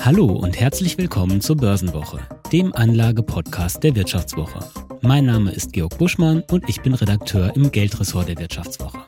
Hallo 0.00 0.26
und 0.26 0.58
herzlich 0.58 0.96
willkommen 0.96 1.40
zur 1.40 1.56
Börsenwoche, 1.56 2.20
dem 2.52 2.72
Anlage-Podcast 2.72 3.82
der 3.82 3.96
Wirtschaftswoche. 3.96 4.60
Mein 5.02 5.26
Name 5.26 5.50
ist 5.50 5.72
Georg 5.72 5.98
Buschmann 5.98 6.44
und 6.50 6.68
ich 6.68 6.80
bin 6.80 6.94
Redakteur 6.94 7.54
im 7.56 7.72
Geldressort 7.72 8.28
der 8.28 8.38
Wirtschaftswoche. 8.38 8.98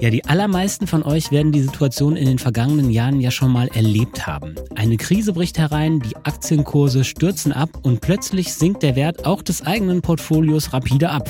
Ja, 0.00 0.10
die 0.10 0.24
allermeisten 0.24 0.86
von 0.86 1.02
euch 1.02 1.32
werden 1.32 1.50
die 1.50 1.62
Situation 1.62 2.16
in 2.16 2.26
den 2.26 2.38
vergangenen 2.38 2.90
Jahren 2.90 3.20
ja 3.20 3.32
schon 3.32 3.50
mal 3.50 3.68
erlebt 3.74 4.26
haben. 4.26 4.54
Eine 4.76 4.96
Krise 4.96 5.32
bricht 5.32 5.58
herein, 5.58 5.98
die 5.98 6.14
Aktienkurse 6.16 7.02
stürzen 7.02 7.52
ab 7.52 7.70
und 7.82 8.00
plötzlich 8.00 8.54
sinkt 8.54 8.84
der 8.84 8.94
Wert 8.94 9.26
auch 9.26 9.42
des 9.42 9.62
eigenen 9.66 10.00
Portfolios 10.00 10.72
rapide 10.72 11.10
ab. 11.10 11.28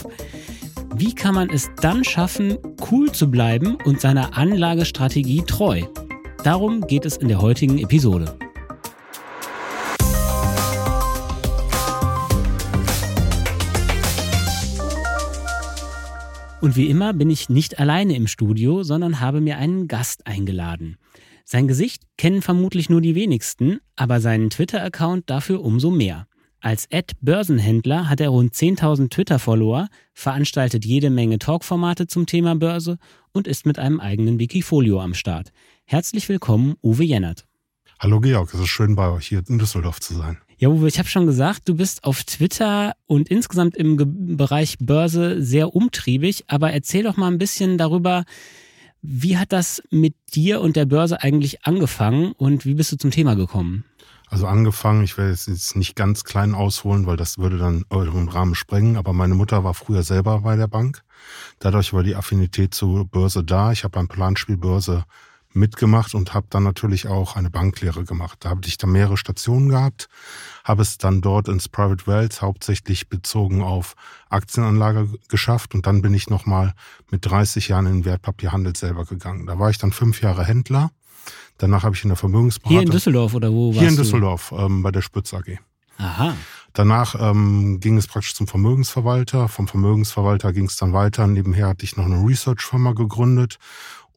Wie 0.94 1.14
kann 1.14 1.34
man 1.34 1.48
es 1.48 1.70
dann 1.80 2.04
schaffen, 2.04 2.58
cool 2.90 3.10
zu 3.10 3.30
bleiben 3.30 3.78
und 3.86 4.02
seiner 4.02 4.36
Anlagestrategie 4.36 5.42
treu? 5.46 5.82
Darum 6.44 6.82
geht 6.82 7.06
es 7.06 7.16
in 7.16 7.28
der 7.28 7.40
heutigen 7.40 7.78
Episode. 7.78 8.38
Und 16.60 16.74
wie 16.74 16.88
immer 16.88 17.12
bin 17.12 17.30
ich 17.30 17.48
nicht 17.48 17.78
alleine 17.78 18.16
im 18.16 18.26
Studio, 18.26 18.82
sondern 18.82 19.20
habe 19.20 19.40
mir 19.40 19.58
einen 19.58 19.86
Gast 19.86 20.26
eingeladen. 20.26 20.96
Sein 21.44 21.68
Gesicht 21.68 22.02
kennen 22.16 22.42
vermutlich 22.42 22.90
nur 22.90 23.00
die 23.00 23.14
wenigsten, 23.14 23.78
aber 23.94 24.20
seinen 24.20 24.50
Twitter-Account 24.50 25.30
dafür 25.30 25.62
umso 25.62 25.90
mehr. 25.90 26.26
Als 26.60 26.88
Ad-Börsenhändler 26.92 28.10
hat 28.10 28.20
er 28.20 28.30
rund 28.30 28.54
10.000 28.54 29.08
Twitter-Follower, 29.08 29.88
veranstaltet 30.14 30.84
jede 30.84 31.10
Menge 31.10 31.38
Talkformate 31.38 32.08
zum 32.08 32.26
Thema 32.26 32.56
Börse 32.56 32.98
und 33.32 33.46
ist 33.46 33.64
mit 33.64 33.78
einem 33.78 34.00
eigenen 34.00 34.40
Wikifolio 34.40 35.00
am 35.00 35.14
Start. 35.14 35.52
Herzlich 35.84 36.28
willkommen, 36.28 36.74
Uwe 36.82 37.04
Jennert. 37.04 37.46
Hallo 38.00 38.18
Georg, 38.20 38.52
es 38.52 38.60
ist 38.60 38.68
schön 38.68 38.96
bei 38.96 39.08
euch 39.08 39.28
hier 39.28 39.42
in 39.48 39.60
Düsseldorf 39.60 40.00
zu 40.00 40.14
sein. 40.14 40.38
Ja, 40.60 40.70
Uwe, 40.70 40.88
ich 40.88 40.98
habe 40.98 41.08
schon 41.08 41.26
gesagt, 41.26 41.68
du 41.68 41.76
bist 41.76 42.02
auf 42.02 42.24
Twitter 42.24 42.94
und 43.06 43.28
insgesamt 43.28 43.76
im 43.76 43.96
Ge 43.96 44.06
Bereich 44.08 44.76
Börse 44.80 45.40
sehr 45.40 45.72
umtriebig, 45.72 46.46
aber 46.48 46.72
erzähl 46.72 47.04
doch 47.04 47.16
mal 47.16 47.28
ein 47.28 47.38
bisschen 47.38 47.78
darüber, 47.78 48.24
wie 49.00 49.38
hat 49.38 49.52
das 49.52 49.80
mit 49.90 50.16
dir 50.34 50.60
und 50.60 50.74
der 50.74 50.86
Börse 50.86 51.22
eigentlich 51.22 51.64
angefangen 51.64 52.32
und 52.32 52.66
wie 52.66 52.74
bist 52.74 52.90
du 52.90 52.96
zum 52.96 53.12
Thema 53.12 53.36
gekommen? 53.36 53.84
Also 54.26 54.48
angefangen, 54.48 55.04
ich 55.04 55.16
werde 55.16 55.30
jetzt 55.30 55.76
nicht 55.76 55.94
ganz 55.94 56.24
klein 56.24 56.54
ausholen, 56.54 57.06
weil 57.06 57.16
das 57.16 57.38
würde 57.38 57.56
dann 57.56 57.84
euren 57.88 58.28
Rahmen 58.28 58.56
sprengen, 58.56 58.96
aber 58.96 59.12
meine 59.12 59.36
Mutter 59.36 59.62
war 59.62 59.74
früher 59.74 60.02
selber 60.02 60.40
bei 60.40 60.56
der 60.56 60.66
Bank. 60.66 61.02
Dadurch 61.60 61.92
war 61.92 62.02
die 62.02 62.16
Affinität 62.16 62.74
zur 62.74 63.06
Börse 63.06 63.44
da. 63.44 63.70
Ich 63.70 63.84
habe 63.84 63.92
beim 63.92 64.08
Planspiel 64.08 64.56
Börse 64.56 65.04
mitgemacht 65.58 66.14
und 66.14 66.34
habe 66.34 66.46
dann 66.50 66.62
natürlich 66.62 67.08
auch 67.08 67.36
eine 67.36 67.50
Banklehre 67.50 68.04
gemacht. 68.04 68.38
Da 68.40 68.50
habe 68.50 68.60
ich 68.64 68.78
dann 68.78 68.92
mehrere 68.92 69.16
Stationen 69.16 69.68
gehabt, 69.68 70.08
habe 70.64 70.82
es 70.82 70.98
dann 70.98 71.20
dort 71.20 71.48
ins 71.48 71.68
Private 71.68 72.06
Wealth 72.06 72.40
hauptsächlich 72.40 73.08
bezogen 73.08 73.62
auf 73.62 73.94
Aktienanlage 74.30 75.08
geschafft 75.28 75.74
und 75.74 75.86
dann 75.86 76.02
bin 76.02 76.14
ich 76.14 76.30
nochmal 76.30 76.74
mit 77.10 77.26
30 77.26 77.68
Jahren 77.68 77.86
in 77.86 77.92
den 77.92 78.04
Wertpapierhandel 78.04 78.76
selber 78.76 79.04
gegangen. 79.04 79.46
Da 79.46 79.58
war 79.58 79.70
ich 79.70 79.78
dann 79.78 79.92
fünf 79.92 80.22
Jahre 80.22 80.44
Händler. 80.44 80.90
Danach 81.58 81.82
habe 81.82 81.96
ich 81.96 82.04
in 82.04 82.08
der 82.08 82.16
Vermögensberatung... 82.16 82.78
Hier 82.78 82.86
in 82.86 82.90
Düsseldorf 82.90 83.34
oder 83.34 83.50
wo 83.52 83.68
warst 83.68 83.80
Hier 83.80 83.88
in 83.88 83.96
Düsseldorf 83.96 84.54
ähm, 84.56 84.82
bei 84.82 84.92
der 84.92 85.02
Spitz 85.02 85.34
AG. 85.34 85.58
Aha. 85.98 86.34
Danach 86.72 87.16
ähm, 87.18 87.80
ging 87.80 87.96
es 87.96 88.06
praktisch 88.06 88.34
zum 88.34 88.46
Vermögensverwalter. 88.46 89.48
Vom 89.48 89.66
Vermögensverwalter 89.66 90.52
ging 90.52 90.66
es 90.66 90.76
dann 90.76 90.92
weiter. 90.92 91.26
Nebenher 91.26 91.66
hatte 91.66 91.84
ich 91.84 91.96
noch 91.96 92.04
eine 92.04 92.24
Research-Firma 92.24 92.92
gegründet 92.92 93.58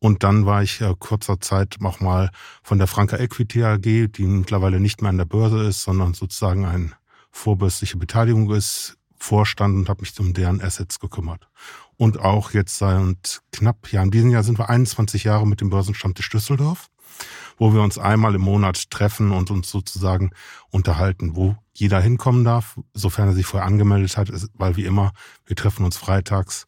und 0.03 0.23
dann 0.23 0.47
war 0.47 0.63
ich 0.63 0.81
äh, 0.81 0.95
kurzer 0.97 1.39
Zeit 1.39 1.77
auch 1.83 1.99
mal 1.99 2.31
von 2.63 2.79
der 2.79 2.87
Franka 2.87 3.17
Equity 3.17 3.63
AG, 3.63 3.81
die 3.81 4.25
mittlerweile 4.25 4.79
nicht 4.79 5.01
mehr 5.01 5.09
an 5.09 5.17
der 5.17 5.25
Börse 5.25 5.63
ist, 5.63 5.83
sondern 5.83 6.15
sozusagen 6.15 6.65
eine 6.65 6.91
vorbörsliche 7.29 7.97
Beteiligung 7.97 8.51
ist, 8.51 8.97
Vorstand 9.15 9.75
und 9.75 9.89
habe 9.89 10.01
mich 10.01 10.19
um 10.19 10.33
deren 10.33 10.59
Assets 10.59 10.99
gekümmert. 10.99 11.47
Und 11.97 12.19
auch 12.19 12.51
jetzt 12.51 12.79
seit 12.79 13.43
knapp, 13.51 13.91
ja, 13.91 14.01
in 14.01 14.09
diesem 14.09 14.31
Jahr 14.31 14.41
sind 14.41 14.57
wir 14.57 14.69
21 14.69 15.23
Jahre 15.23 15.45
mit 15.45 15.61
dem 15.61 15.69
Börsenstammtisch 15.69 16.31
Düsseldorf, 16.31 16.87
wo 17.59 17.71
wir 17.71 17.83
uns 17.83 17.99
einmal 17.99 18.33
im 18.33 18.41
Monat 18.41 18.89
treffen 18.89 19.31
und 19.31 19.51
uns 19.51 19.69
sozusagen 19.69 20.31
unterhalten, 20.71 21.35
wo 21.35 21.55
jeder 21.73 22.01
hinkommen 22.01 22.43
darf, 22.43 22.79
sofern 22.95 23.27
er 23.27 23.35
sich 23.35 23.45
vorher 23.45 23.67
angemeldet 23.67 24.17
hat, 24.17 24.31
weil 24.55 24.77
wie 24.77 24.85
immer, 24.85 25.13
wir 25.45 25.55
treffen 25.55 25.85
uns 25.85 25.95
freitags 25.95 26.65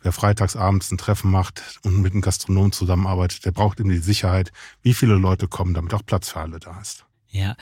Wer 0.00 0.12
freitagsabends 0.12 0.90
ein 0.92 0.98
Treffen 0.98 1.30
macht 1.30 1.80
und 1.82 2.00
mit 2.00 2.12
einem 2.12 2.22
Gastronom 2.22 2.72
zusammenarbeitet, 2.72 3.44
der 3.44 3.50
braucht 3.50 3.80
eben 3.80 3.90
die 3.90 3.98
Sicherheit, 3.98 4.52
wie 4.82 4.94
viele 4.94 5.14
Leute 5.14 5.48
kommen, 5.48 5.74
damit 5.74 5.92
auch 5.94 6.04
Platz 6.06 6.30
für 6.30 6.40
alle 6.40 6.58
da 6.60 6.80
ist. 6.80 7.04
Ja, 7.30 7.56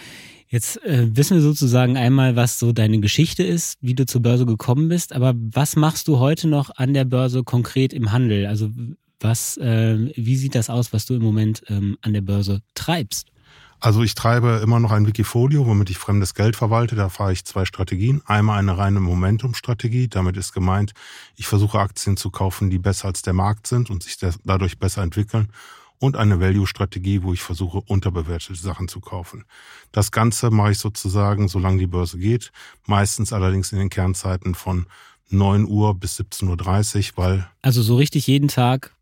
jetzt 0.48 0.82
äh, 0.84 1.08
wissen 1.16 1.36
wir 1.36 1.42
sozusagen 1.42 1.96
einmal, 1.96 2.36
was 2.36 2.58
so 2.58 2.72
deine 2.72 3.00
Geschichte 3.00 3.42
ist, 3.42 3.78
wie 3.80 3.94
du 3.94 4.06
zur 4.06 4.22
Börse 4.22 4.46
gekommen 4.46 4.88
bist. 4.88 5.12
Aber 5.12 5.34
was 5.36 5.76
machst 5.76 6.08
du 6.08 6.18
heute 6.18 6.46
noch 6.46 6.70
an 6.76 6.94
der 6.94 7.04
Börse 7.04 7.42
konkret 7.42 7.92
im 7.92 8.12
Handel? 8.12 8.46
Also 8.46 8.70
was, 9.18 9.56
äh, 9.56 10.12
wie 10.14 10.36
sieht 10.36 10.54
das 10.54 10.70
aus, 10.70 10.92
was 10.92 11.06
du 11.06 11.14
im 11.14 11.22
Moment 11.22 11.62
ähm, 11.68 11.96
an 12.02 12.12
der 12.12 12.20
Börse 12.20 12.60
treibst? 12.74 13.28
Also 13.80 14.02
ich 14.02 14.14
treibe 14.14 14.60
immer 14.62 14.80
noch 14.80 14.90
ein 14.90 15.06
Wikifolio, 15.06 15.66
womit 15.66 15.90
ich 15.90 15.98
fremdes 15.98 16.34
Geld 16.34 16.56
verwalte. 16.56 16.96
Da 16.96 17.08
fahre 17.08 17.32
ich 17.32 17.44
zwei 17.44 17.64
Strategien. 17.64 18.22
Einmal 18.26 18.58
eine 18.58 18.78
reine 18.78 19.00
Momentum-Strategie. 19.00 20.08
Damit 20.08 20.36
ist 20.36 20.52
gemeint, 20.52 20.92
ich 21.36 21.46
versuche 21.46 21.78
Aktien 21.78 22.16
zu 22.16 22.30
kaufen, 22.30 22.70
die 22.70 22.78
besser 22.78 23.08
als 23.08 23.22
der 23.22 23.34
Markt 23.34 23.66
sind 23.66 23.90
und 23.90 24.02
sich 24.02 24.16
dadurch 24.44 24.78
besser 24.78 25.02
entwickeln. 25.02 25.48
Und 25.98 26.16
eine 26.16 26.40
Value-Strategie, 26.40 27.22
wo 27.22 27.32
ich 27.32 27.40
versuche, 27.40 27.80
unterbewertete 27.80 28.60
Sachen 28.60 28.88
zu 28.88 29.00
kaufen. 29.00 29.44
Das 29.92 30.10
Ganze 30.10 30.50
mache 30.50 30.72
ich 30.72 30.78
sozusagen, 30.78 31.48
solange 31.48 31.78
die 31.78 31.86
Börse 31.86 32.18
geht. 32.18 32.52
Meistens 32.86 33.32
allerdings 33.32 33.72
in 33.72 33.78
den 33.78 33.88
Kernzeiten 33.88 34.54
von 34.54 34.86
9 35.30 35.66
Uhr 35.66 35.94
bis 35.94 36.20
17.30 36.20 37.12
Uhr, 37.12 37.16
weil... 37.16 37.50
Also 37.62 37.82
so 37.82 37.96
richtig 37.96 38.26
jeden 38.26 38.48
Tag 38.48 38.94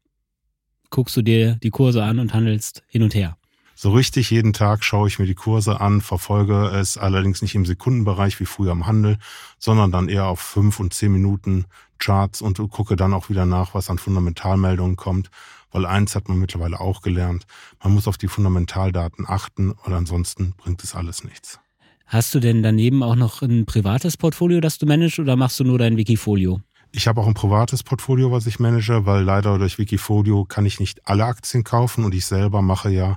guckst 0.91 1.17
du 1.17 1.23
dir 1.23 1.56
die 1.56 1.71
Kurse 1.71 2.05
an 2.05 2.21
und 2.21 2.33
handelst 2.33 2.85
hin 2.87 3.03
und 3.03 3.15
her. 3.15 3.37
So 3.75 3.91
richtig 3.93 4.31
jeden 4.31 4.53
Tag 4.53 4.85
schaue 4.85 5.09
ich 5.09 5.19
mir 5.19 5.27
die 5.27 5.35
Kurse 5.35 5.81
an, 5.81 6.01
verfolge 6.01 6.69
es 6.69 6.97
allerdings 6.97 7.43
nicht 7.43 7.55
im 7.55 7.67
Sekundenbereich 7.67 8.39
wie 8.39 8.47
früher 8.47 8.73
im 8.73 8.87
Handel, 8.87 9.19
sondern 9.59 9.91
dann 9.91 10.09
eher 10.09 10.27
auf 10.27 10.41
fünf 10.41 10.79
und 10.79 10.95
zehn 10.95 11.12
Minuten 11.12 11.67
Charts 11.99 12.41
und 12.41 12.59
gucke 12.71 12.97
dann 12.97 13.15
auch 13.15 13.31
wieder 13.31 13.47
nach, 13.47 13.75
was 13.75 13.91
an 13.91 13.99
Fundamentalmeldungen 13.99 14.97
kommt. 14.97 15.31
Weil 15.73 15.87
eins 15.87 16.15
hat 16.15 16.29
man 16.29 16.39
mittlerweile 16.39 16.81
auch 16.81 17.03
gelernt, 17.03 17.47
man 17.83 17.93
muss 17.95 18.07
auf 18.07 18.17
die 18.17 18.29
Fundamentaldaten 18.29 19.27
achten 19.29 19.73
oder 19.85 19.97
ansonsten 19.97 20.55
bringt 20.56 20.85
es 20.85 20.95
alles 20.95 21.25
nichts. 21.25 21.59
Hast 22.06 22.35
du 22.35 22.39
denn 22.39 22.62
daneben 22.62 23.03
auch 23.03 23.17
noch 23.17 23.43
ein 23.43 23.67
privates 23.67 24.17
Portfolio, 24.17 24.61
das 24.61 24.79
du 24.79 24.87
managst 24.87 25.19
oder 25.19 25.35
machst 25.35 25.59
du 25.59 25.65
nur 25.65 25.79
dein 25.79 25.97
Wikifolio? 25.97 26.61
Ich 26.97 27.09
habe 27.09 27.21
auch 27.21 27.27
ein 27.27 27.34
privates 27.34 27.82
Portfolio, 27.82 28.31
was 28.31 28.47
ich 28.47 28.60
manage, 28.60 29.05
weil 29.05 29.25
leider 29.25 29.59
durch 29.59 29.78
Wikifolio 29.78 30.44
kann 30.44 30.65
ich 30.65 30.78
nicht 30.78 31.09
alle 31.09 31.25
Aktien 31.25 31.65
kaufen 31.65 32.05
und 32.05 32.15
ich 32.15 32.25
selber 32.25 32.62
mache 32.62 32.88
ja 32.88 33.16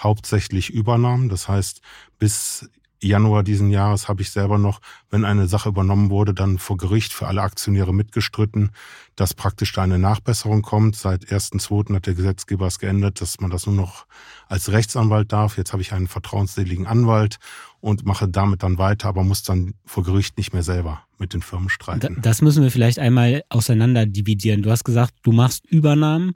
hauptsächlich 0.00 0.70
Übernahmen. 0.70 1.28
Das 1.28 1.46
heißt, 1.46 1.82
bis 2.18 2.70
Januar 3.00 3.44
diesen 3.44 3.70
Jahres 3.70 4.08
habe 4.08 4.22
ich 4.22 4.30
selber 4.30 4.58
noch, 4.58 4.80
wenn 5.10 5.24
eine 5.24 5.46
Sache 5.46 5.68
übernommen 5.68 6.10
wurde, 6.10 6.34
dann 6.34 6.58
vor 6.58 6.76
Gericht 6.76 7.12
für 7.12 7.28
alle 7.28 7.42
Aktionäre 7.42 7.94
mitgestritten, 7.94 8.70
dass 9.14 9.34
praktisch 9.34 9.72
da 9.72 9.82
eine 9.82 9.98
Nachbesserung 9.98 10.62
kommt. 10.62 10.96
Seit 10.96 11.26
1.2. 11.26 11.94
hat 11.94 12.06
der 12.06 12.14
Gesetzgeber 12.14 12.66
es 12.66 12.78
geändert, 12.78 13.20
dass 13.20 13.40
man 13.40 13.50
das 13.50 13.66
nur 13.66 13.74
noch 13.74 14.06
als 14.48 14.72
Rechtsanwalt 14.72 15.32
darf. 15.32 15.56
Jetzt 15.56 15.72
habe 15.72 15.82
ich 15.82 15.92
einen 15.92 16.08
vertrauensseligen 16.08 16.86
Anwalt 16.86 17.38
und 17.80 18.04
mache 18.04 18.28
damit 18.28 18.62
dann 18.62 18.78
weiter, 18.78 19.08
aber 19.08 19.22
muss 19.22 19.42
dann 19.42 19.74
vor 19.84 20.02
Gericht 20.02 20.36
nicht 20.36 20.52
mehr 20.52 20.64
selber 20.64 21.02
mit 21.18 21.34
den 21.34 21.42
Firmen 21.42 21.68
streiten. 21.68 22.18
Das 22.20 22.42
müssen 22.42 22.62
wir 22.62 22.70
vielleicht 22.70 22.98
einmal 22.98 23.42
auseinander 23.48 24.06
dividieren. 24.06 24.62
Du 24.62 24.70
hast 24.70 24.84
gesagt, 24.84 25.14
du 25.22 25.32
machst 25.32 25.66
Übernahmen. 25.66 26.32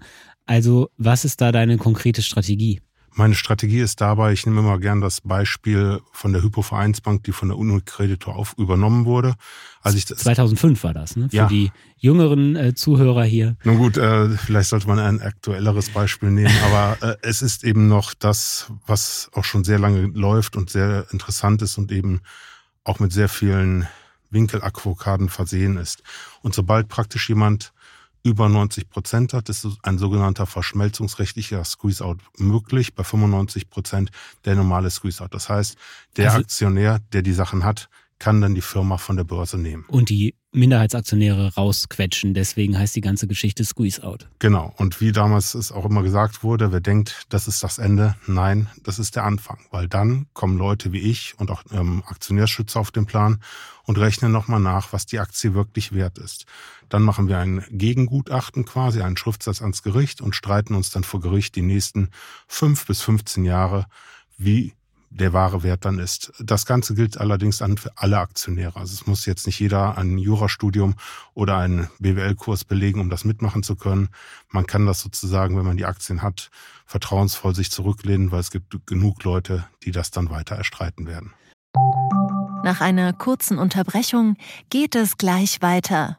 Also 0.46 0.90
was 0.96 1.24
ist 1.24 1.40
da 1.40 1.50
deine 1.50 1.76
konkrete 1.76 2.22
Strategie? 2.22 2.80
Meine 3.14 3.34
Strategie 3.34 3.80
ist 3.80 4.00
dabei, 4.00 4.32
ich 4.32 4.46
nehme 4.46 4.60
immer 4.60 4.78
gern 4.78 5.00
das 5.02 5.20
Beispiel 5.20 6.00
von 6.12 6.32
der 6.32 6.42
Hypovereinsbank, 6.42 7.24
die 7.24 7.32
von 7.32 7.48
der 7.48 7.58
Unicreditor 7.58 8.36
auf 8.36 8.54
übernommen 8.56 9.04
wurde. 9.04 9.34
Als 9.82 9.96
ich 9.96 10.06
das 10.06 10.18
2005 10.18 10.82
war 10.82 10.94
das, 10.94 11.16
ne? 11.16 11.28
Für 11.28 11.36
ja. 11.36 11.46
die 11.46 11.72
jüngeren 11.98 12.56
äh, 12.56 12.74
Zuhörer 12.74 13.24
hier. 13.24 13.56
Nun 13.64 13.76
gut, 13.76 13.98
äh, 13.98 14.30
vielleicht 14.30 14.70
sollte 14.70 14.86
man 14.86 14.98
ein 14.98 15.20
aktuelleres 15.20 15.90
Beispiel 15.90 16.30
nehmen, 16.30 16.54
aber 16.64 16.96
äh, 17.02 17.16
es 17.22 17.42
ist 17.42 17.64
eben 17.64 17.86
noch 17.86 18.14
das, 18.14 18.72
was 18.86 19.30
auch 19.34 19.44
schon 19.44 19.64
sehr 19.64 19.78
lange 19.78 20.06
läuft 20.06 20.56
und 20.56 20.70
sehr 20.70 21.06
interessant 21.10 21.60
ist 21.60 21.76
und 21.76 21.92
eben 21.92 22.22
auch 22.84 22.98
mit 22.98 23.12
sehr 23.12 23.28
vielen 23.28 23.86
Winkelakvokaden 24.30 25.28
versehen 25.28 25.76
ist. 25.76 26.02
Und 26.40 26.54
sobald 26.54 26.88
praktisch 26.88 27.28
jemand 27.28 27.72
über 28.22 28.48
90 28.48 28.88
Prozent 28.88 29.32
hat, 29.32 29.48
ist 29.48 29.66
ein 29.82 29.98
sogenannter 29.98 30.46
verschmelzungsrechtlicher 30.46 31.64
Squeeze-Out 31.64 32.18
möglich. 32.38 32.94
Bei 32.94 33.04
95 33.04 33.68
Prozent 33.68 34.10
der 34.44 34.54
normale 34.54 34.90
Squeeze-Out. 34.90 35.34
Das 35.34 35.48
heißt, 35.48 35.76
der 36.16 36.30
also, 36.30 36.40
Aktionär, 36.42 37.00
der 37.12 37.22
die 37.22 37.32
Sachen 37.32 37.64
hat, 37.64 37.88
kann 38.22 38.40
dann 38.40 38.54
die 38.54 38.60
Firma 38.60 38.98
von 38.98 39.16
der 39.16 39.24
Börse 39.24 39.58
nehmen. 39.58 39.84
Und 39.88 40.08
die 40.08 40.36
Minderheitsaktionäre 40.52 41.54
rausquetschen. 41.54 42.34
Deswegen 42.34 42.78
heißt 42.78 42.94
die 42.94 43.00
ganze 43.00 43.26
Geschichte 43.26 43.64
Squeeze 43.64 44.04
Out. 44.04 44.28
Genau. 44.38 44.72
Und 44.76 45.00
wie 45.00 45.10
damals 45.10 45.54
es 45.54 45.72
auch 45.72 45.84
immer 45.84 46.04
gesagt 46.04 46.44
wurde, 46.44 46.70
wer 46.70 46.80
denkt, 46.80 47.26
das 47.30 47.48
ist 47.48 47.64
das 47.64 47.78
Ende, 47.78 48.14
nein, 48.28 48.68
das 48.84 49.00
ist 49.00 49.16
der 49.16 49.24
Anfang. 49.24 49.58
Weil 49.72 49.88
dann 49.88 50.26
kommen 50.34 50.56
Leute 50.56 50.92
wie 50.92 51.00
ich 51.00 51.34
und 51.38 51.50
auch 51.50 51.64
ähm, 51.72 52.04
Aktionärschützer 52.06 52.78
auf 52.78 52.92
den 52.92 53.06
Plan 53.06 53.40
und 53.84 53.98
rechnen 53.98 54.30
nochmal 54.30 54.60
nach, 54.60 54.92
was 54.92 55.06
die 55.06 55.18
Aktie 55.18 55.54
wirklich 55.54 55.92
wert 55.92 56.18
ist. 56.18 56.46
Dann 56.92 57.04
machen 57.04 57.26
wir 57.26 57.38
ein 57.38 57.64
Gegengutachten 57.70 58.66
quasi, 58.66 59.00
einen 59.00 59.16
Schriftsatz 59.16 59.62
ans 59.62 59.82
Gericht 59.82 60.20
und 60.20 60.36
streiten 60.36 60.74
uns 60.74 60.90
dann 60.90 61.04
vor 61.04 61.20
Gericht 61.20 61.56
die 61.56 61.62
nächsten 61.62 62.10
fünf 62.46 62.86
bis 62.86 63.00
15 63.00 63.46
Jahre, 63.46 63.86
wie 64.36 64.74
der 65.08 65.32
wahre 65.32 65.62
Wert 65.62 65.86
dann 65.86 65.98
ist. 65.98 66.34
Das 66.38 66.66
Ganze 66.66 66.94
gilt 66.94 67.16
allerdings 67.16 67.56
dann 67.58 67.78
für 67.78 67.96
alle 67.96 68.18
Aktionäre. 68.18 68.78
Also 68.78 68.92
es 68.92 69.06
muss 69.06 69.24
jetzt 69.24 69.46
nicht 69.46 69.58
jeder 69.58 69.96
ein 69.96 70.18
Jurastudium 70.18 70.94
oder 71.32 71.56
einen 71.56 71.88
BWL-Kurs 71.98 72.64
belegen, 72.66 73.00
um 73.00 73.08
das 73.08 73.24
mitmachen 73.24 73.62
zu 73.62 73.74
können. 73.74 74.10
Man 74.50 74.66
kann 74.66 74.84
das 74.84 75.00
sozusagen, 75.00 75.56
wenn 75.56 75.64
man 75.64 75.78
die 75.78 75.86
Aktien 75.86 76.20
hat, 76.20 76.50
vertrauensvoll 76.84 77.54
sich 77.54 77.70
zurücklehnen, 77.70 78.32
weil 78.32 78.40
es 78.40 78.50
gibt 78.50 78.86
genug 78.86 79.24
Leute, 79.24 79.64
die 79.82 79.92
das 79.92 80.10
dann 80.10 80.28
weiter 80.28 80.56
erstreiten 80.56 81.06
werden. 81.06 81.32
Nach 82.64 82.82
einer 82.82 83.14
kurzen 83.14 83.56
Unterbrechung 83.56 84.36
geht 84.68 84.94
es 84.94 85.16
gleich 85.16 85.62
weiter. 85.62 86.18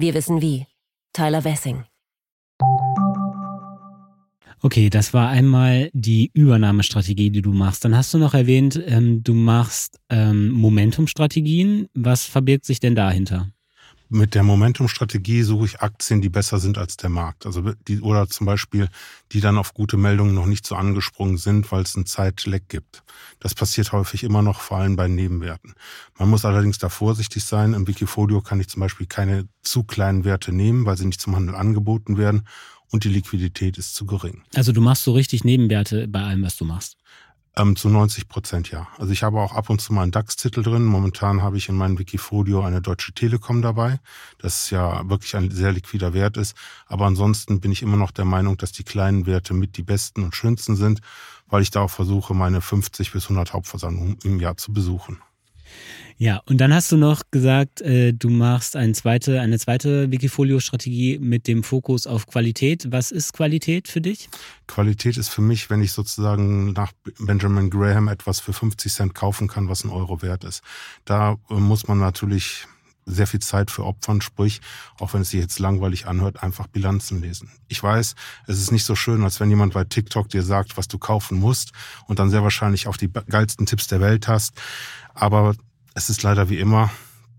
Wir 0.00 0.14
wissen 0.14 0.40
wie. 0.40 0.66
Tyler 1.12 1.44
Wessing. 1.44 1.84
Okay, 4.62 4.88
das 4.88 5.12
war 5.12 5.28
einmal 5.28 5.90
die 5.92 6.30
Übernahmestrategie, 6.32 7.28
die 7.28 7.42
du 7.42 7.52
machst. 7.52 7.84
Dann 7.84 7.94
hast 7.94 8.14
du 8.14 8.18
noch 8.18 8.32
erwähnt, 8.32 8.82
ähm, 8.86 9.22
du 9.22 9.34
machst 9.34 10.00
ähm, 10.08 10.52
Momentum-Strategien. 10.52 11.88
Was 11.92 12.24
verbirgt 12.24 12.64
sich 12.64 12.80
denn 12.80 12.94
dahinter? 12.94 13.50
Mit 14.12 14.34
der 14.34 14.42
Momentum-Strategie 14.42 15.44
suche 15.44 15.66
ich 15.66 15.80
Aktien, 15.82 16.20
die 16.20 16.28
besser 16.28 16.58
sind 16.58 16.78
als 16.78 16.96
der 16.96 17.10
Markt. 17.10 17.46
Also 17.46 17.62
die, 17.86 18.00
oder 18.00 18.26
zum 18.28 18.44
Beispiel, 18.44 18.88
die 19.30 19.40
dann 19.40 19.56
auf 19.56 19.72
gute 19.72 19.96
Meldungen 19.96 20.34
noch 20.34 20.46
nicht 20.46 20.66
so 20.66 20.74
angesprungen 20.74 21.36
sind, 21.36 21.70
weil 21.70 21.82
es 21.82 21.94
einen 21.94 22.06
Zeitleck 22.06 22.68
gibt. 22.68 23.04
Das 23.38 23.54
passiert 23.54 23.92
häufig 23.92 24.24
immer 24.24 24.42
noch, 24.42 24.60
vor 24.60 24.78
allem 24.78 24.96
bei 24.96 25.06
Nebenwerten. 25.06 25.74
Man 26.18 26.28
muss 26.28 26.44
allerdings 26.44 26.78
da 26.78 26.88
vorsichtig 26.88 27.44
sein. 27.44 27.72
Im 27.72 27.86
Wikifolio 27.86 28.40
kann 28.40 28.58
ich 28.58 28.68
zum 28.68 28.80
Beispiel 28.80 29.06
keine 29.06 29.46
zu 29.62 29.84
kleinen 29.84 30.24
Werte 30.24 30.52
nehmen, 30.52 30.86
weil 30.86 30.96
sie 30.96 31.06
nicht 31.06 31.20
zum 31.20 31.36
Handel 31.36 31.54
angeboten 31.54 32.18
werden 32.18 32.48
und 32.90 33.04
die 33.04 33.08
Liquidität 33.08 33.78
ist 33.78 33.94
zu 33.94 34.06
gering. 34.06 34.42
Also 34.54 34.72
du 34.72 34.80
machst 34.80 35.04
so 35.04 35.12
richtig 35.12 35.44
Nebenwerte 35.44 36.08
bei 36.08 36.22
allem, 36.22 36.42
was 36.42 36.56
du 36.56 36.64
machst? 36.64 36.96
Ähm, 37.56 37.74
zu 37.74 37.88
90 37.88 38.28
Prozent 38.28 38.70
ja. 38.70 38.86
Also 38.96 39.12
ich 39.12 39.24
habe 39.24 39.40
auch 39.40 39.54
ab 39.54 39.70
und 39.70 39.80
zu 39.80 39.92
mal 39.92 40.02
einen 40.02 40.12
DAX-Titel 40.12 40.62
drin. 40.62 40.84
Momentan 40.84 41.42
habe 41.42 41.56
ich 41.56 41.68
in 41.68 41.74
meinem 41.74 41.98
Wikifolio 41.98 42.62
eine 42.62 42.80
Deutsche 42.80 43.12
Telekom 43.12 43.60
dabei, 43.60 43.98
das 44.38 44.70
ja 44.70 45.08
wirklich 45.08 45.34
ein 45.34 45.50
sehr 45.50 45.72
liquider 45.72 46.14
Wert 46.14 46.36
ist. 46.36 46.56
Aber 46.86 47.06
ansonsten 47.06 47.60
bin 47.60 47.72
ich 47.72 47.82
immer 47.82 47.96
noch 47.96 48.12
der 48.12 48.24
Meinung, 48.24 48.56
dass 48.56 48.70
die 48.70 48.84
kleinen 48.84 49.26
Werte 49.26 49.52
mit 49.52 49.76
die 49.76 49.82
besten 49.82 50.22
und 50.22 50.36
schönsten 50.36 50.76
sind, 50.76 51.00
weil 51.48 51.62
ich 51.62 51.72
da 51.72 51.80
auch 51.80 51.90
versuche, 51.90 52.34
meine 52.34 52.60
50 52.60 53.10
bis 53.12 53.24
100 53.24 53.52
Hauptversammlungen 53.52 54.18
im 54.22 54.38
Jahr 54.38 54.56
zu 54.56 54.72
besuchen. 54.72 55.18
Ja, 56.16 56.42
und 56.44 56.60
dann 56.60 56.74
hast 56.74 56.92
du 56.92 56.98
noch 56.98 57.22
gesagt, 57.30 57.80
äh, 57.80 58.12
du 58.12 58.28
machst 58.28 58.76
eine 58.76 58.92
zweite, 58.92 59.40
eine 59.40 59.58
zweite 59.58 60.10
Wikifolio-Strategie 60.10 61.18
mit 61.18 61.48
dem 61.48 61.62
Fokus 61.62 62.06
auf 62.06 62.26
Qualität. 62.26 62.88
Was 62.90 63.10
ist 63.10 63.32
Qualität 63.32 63.88
für 63.88 64.02
dich? 64.02 64.28
Qualität 64.66 65.16
ist 65.16 65.30
für 65.30 65.40
mich, 65.40 65.70
wenn 65.70 65.80
ich 65.80 65.92
sozusagen 65.92 66.74
nach 66.74 66.92
Benjamin 67.18 67.70
Graham 67.70 68.08
etwas 68.08 68.38
für 68.38 68.52
50 68.52 68.92
Cent 68.92 69.14
kaufen 69.14 69.48
kann, 69.48 69.70
was 69.70 69.82
ein 69.82 69.90
Euro 69.90 70.20
wert 70.20 70.44
ist. 70.44 70.62
Da 71.06 71.36
äh, 71.48 71.54
muss 71.54 71.88
man 71.88 71.98
natürlich 71.98 72.66
sehr 73.06 73.26
viel 73.26 73.40
Zeit 73.40 73.70
für 73.70 73.84
opfern, 73.84 74.20
sprich, 74.20 74.60
auch 74.98 75.14
wenn 75.14 75.22
es 75.22 75.30
sich 75.30 75.40
jetzt 75.40 75.58
langweilig 75.58 76.06
anhört, 76.06 76.42
einfach 76.42 76.66
Bilanzen 76.66 77.20
lesen. 77.20 77.50
Ich 77.68 77.82
weiß, 77.82 78.14
es 78.46 78.58
ist 78.58 78.72
nicht 78.72 78.84
so 78.84 78.94
schön, 78.94 79.22
als 79.24 79.40
wenn 79.40 79.50
jemand 79.50 79.74
bei 79.74 79.84
TikTok 79.84 80.28
dir 80.28 80.42
sagt, 80.42 80.76
was 80.76 80.88
du 80.88 80.98
kaufen 80.98 81.38
musst 81.38 81.72
und 82.06 82.18
dann 82.18 82.30
sehr 82.30 82.42
wahrscheinlich 82.42 82.86
auch 82.86 82.96
die 82.96 83.10
geilsten 83.10 83.66
Tipps 83.66 83.86
der 83.88 84.00
Welt 84.00 84.28
hast. 84.28 84.54
Aber 85.14 85.54
es 85.94 86.10
ist 86.10 86.22
leider 86.22 86.48
wie 86.48 86.58
immer, 86.58 86.90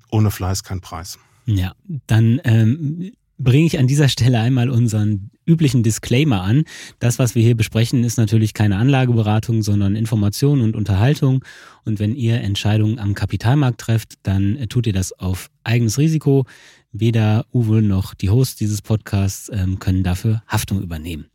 ohne 0.10 0.31
Fleiß 0.31 0.63
kein 0.63 0.81
Preis. 0.81 1.18
Ja, 1.46 1.74
dann 2.08 2.40
ähm, 2.44 3.12
bringe 3.38 3.66
ich 3.66 3.80
an 3.80 3.88
dieser 3.88 4.10
Stelle 4.10 4.40
einmal 4.40 4.69
unseren 4.69 5.31
üblichen 5.45 5.83
Disclaimer 5.83 6.41
an. 6.41 6.63
Das, 6.99 7.19
was 7.19 7.35
wir 7.35 7.43
hier 7.43 7.55
besprechen, 7.55 8.03
ist 8.03 8.17
natürlich 8.17 8.53
keine 8.53 8.77
Anlageberatung, 8.77 9.63
sondern 9.63 9.95
Information 9.95 10.61
und 10.61 10.75
Unterhaltung. 10.75 11.43
Und 11.85 11.99
wenn 11.99 12.15
ihr 12.15 12.41
Entscheidungen 12.41 12.99
am 12.99 13.13
Kapitalmarkt 13.13 13.81
trefft, 13.81 14.13
dann 14.23 14.57
tut 14.69 14.88
ihr 14.88 14.93
das 14.93 15.13
auf 15.13 15.49
eigenes 15.63 15.97
Risiko. 15.97 16.45
Weder 16.91 17.45
Uwe 17.53 17.81
noch 17.81 18.13
die 18.13 18.29
Hosts 18.29 18.57
dieses 18.57 18.81
Podcasts 18.81 19.49
ähm, 19.53 19.79
können 19.79 20.03
dafür 20.03 20.43
Haftung 20.47 20.81
übernehmen. 20.81 21.25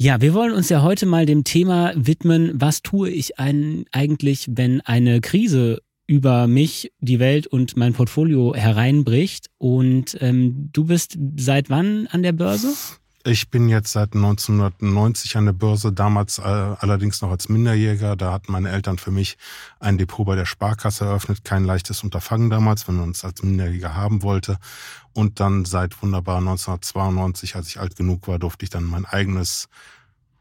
Ja, 0.00 0.20
wir 0.20 0.32
wollen 0.32 0.52
uns 0.52 0.68
ja 0.68 0.82
heute 0.82 1.06
mal 1.06 1.26
dem 1.26 1.42
Thema 1.42 1.92
widmen, 1.96 2.52
was 2.54 2.82
tue 2.82 3.10
ich 3.10 3.40
eigentlich, 3.40 4.46
wenn 4.48 4.80
eine 4.82 5.20
Krise 5.20 5.80
über 6.08 6.48
mich, 6.48 6.90
die 7.00 7.20
Welt 7.20 7.46
und 7.46 7.76
mein 7.76 7.92
Portfolio 7.92 8.54
hereinbricht. 8.54 9.50
Und 9.58 10.16
ähm, 10.20 10.70
du 10.72 10.86
bist 10.86 11.16
seit 11.36 11.70
wann 11.70 12.08
an 12.08 12.24
der 12.24 12.32
Börse? 12.32 12.74
Ich 13.24 13.50
bin 13.50 13.68
jetzt 13.68 13.92
seit 13.92 14.14
1990 14.14 15.36
an 15.36 15.44
der 15.44 15.52
Börse, 15.52 15.92
damals 15.92 16.38
äh, 16.38 16.42
allerdings 16.42 17.20
noch 17.20 17.30
als 17.30 17.50
Minderjäger. 17.50 18.16
Da 18.16 18.32
hatten 18.32 18.50
meine 18.52 18.70
Eltern 18.70 18.96
für 18.96 19.10
mich 19.10 19.36
ein 19.80 19.98
Depot 19.98 20.24
bei 20.24 20.34
der 20.34 20.46
Sparkasse 20.46 21.04
eröffnet. 21.04 21.44
Kein 21.44 21.64
leichtes 21.64 22.02
Unterfangen 22.02 22.48
damals, 22.48 22.88
wenn 22.88 22.96
man 22.96 23.10
es 23.10 23.24
als 23.24 23.42
Minderjäger 23.42 23.94
haben 23.94 24.22
wollte. 24.22 24.56
Und 25.12 25.40
dann 25.40 25.66
seit 25.66 26.00
wunderbar 26.02 26.38
1992, 26.38 27.54
als 27.54 27.68
ich 27.68 27.78
alt 27.78 27.96
genug 27.96 28.28
war, 28.28 28.38
durfte 28.38 28.64
ich 28.64 28.70
dann 28.70 28.84
mein 28.84 29.04
eigenes 29.04 29.68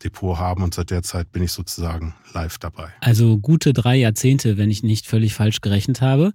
Depot 0.03 0.37
haben 0.37 0.63
und 0.63 0.73
seit 0.73 0.91
der 0.91 1.03
Zeit 1.03 1.31
bin 1.31 1.43
ich 1.43 1.51
sozusagen 1.51 2.13
live 2.33 2.57
dabei. 2.57 2.89
Also 2.99 3.37
gute 3.37 3.73
drei 3.73 3.95
Jahrzehnte, 3.95 4.57
wenn 4.57 4.71
ich 4.71 4.83
nicht 4.83 5.07
völlig 5.07 5.33
falsch 5.33 5.61
gerechnet 5.61 6.01
habe. 6.01 6.31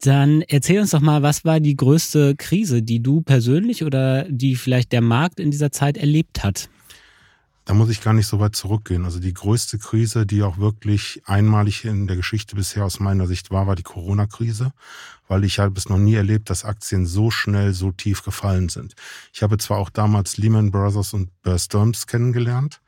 Dann 0.00 0.42
erzähl 0.42 0.80
uns 0.80 0.90
doch 0.90 1.00
mal, 1.00 1.22
was 1.22 1.44
war 1.44 1.60
die 1.60 1.76
größte 1.76 2.36
Krise, 2.36 2.82
die 2.82 3.02
du 3.02 3.22
persönlich 3.22 3.82
oder 3.82 4.24
die 4.28 4.54
vielleicht 4.54 4.92
der 4.92 5.00
Markt 5.00 5.40
in 5.40 5.50
dieser 5.50 5.72
Zeit 5.72 5.96
erlebt 5.96 6.44
hat? 6.44 6.68
Da 7.66 7.74
muss 7.74 7.90
ich 7.90 8.00
gar 8.00 8.14
nicht 8.14 8.28
so 8.28 8.38
weit 8.38 8.54
zurückgehen. 8.54 9.04
Also 9.04 9.18
die 9.18 9.34
größte 9.34 9.78
Krise, 9.78 10.24
die 10.24 10.44
auch 10.44 10.56
wirklich 10.58 11.20
einmalig 11.26 11.84
in 11.84 12.06
der 12.06 12.14
Geschichte 12.14 12.54
bisher 12.54 12.84
aus 12.84 13.00
meiner 13.00 13.26
Sicht 13.26 13.50
war, 13.50 13.66
war 13.66 13.74
die 13.74 13.82
Corona-Krise, 13.82 14.72
weil 15.26 15.42
ich 15.42 15.58
habe 15.58 15.76
es 15.76 15.88
noch 15.88 15.98
nie 15.98 16.14
erlebt, 16.14 16.48
dass 16.48 16.64
Aktien 16.64 17.06
so 17.06 17.32
schnell, 17.32 17.74
so 17.74 17.90
tief 17.90 18.22
gefallen 18.22 18.68
sind. 18.68 18.94
Ich 19.32 19.42
habe 19.42 19.58
zwar 19.58 19.78
auch 19.78 19.90
damals 19.90 20.36
Lehman 20.36 20.70
Brothers 20.70 21.12
und 21.12 21.30
Bear 21.42 21.58
Stearns 21.58 22.06
kennengelernt, 22.06 22.80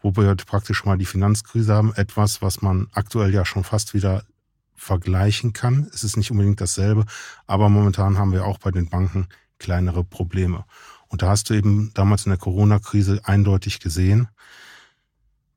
wo 0.00 0.16
wir 0.16 0.34
praktisch 0.34 0.86
mal 0.86 0.96
die 0.96 1.04
Finanzkrise 1.04 1.74
haben, 1.74 1.92
etwas, 1.94 2.40
was 2.40 2.62
man 2.62 2.88
aktuell 2.92 3.34
ja 3.34 3.44
schon 3.44 3.64
fast 3.64 3.92
wieder 3.92 4.24
vergleichen 4.74 5.52
kann. 5.52 5.90
Es 5.92 6.04
ist 6.04 6.16
nicht 6.16 6.30
unbedingt 6.30 6.62
dasselbe, 6.62 7.04
aber 7.46 7.68
momentan 7.68 8.16
haben 8.16 8.32
wir 8.32 8.46
auch 8.46 8.56
bei 8.56 8.70
den 8.70 8.88
Banken 8.88 9.28
kleinere 9.58 10.04
Probleme. 10.04 10.64
Und 11.12 11.20
da 11.20 11.28
hast 11.28 11.50
du 11.50 11.54
eben 11.54 11.90
damals 11.92 12.24
in 12.24 12.30
der 12.30 12.38
Corona-Krise 12.38 13.20
eindeutig 13.24 13.80
gesehen, 13.80 14.28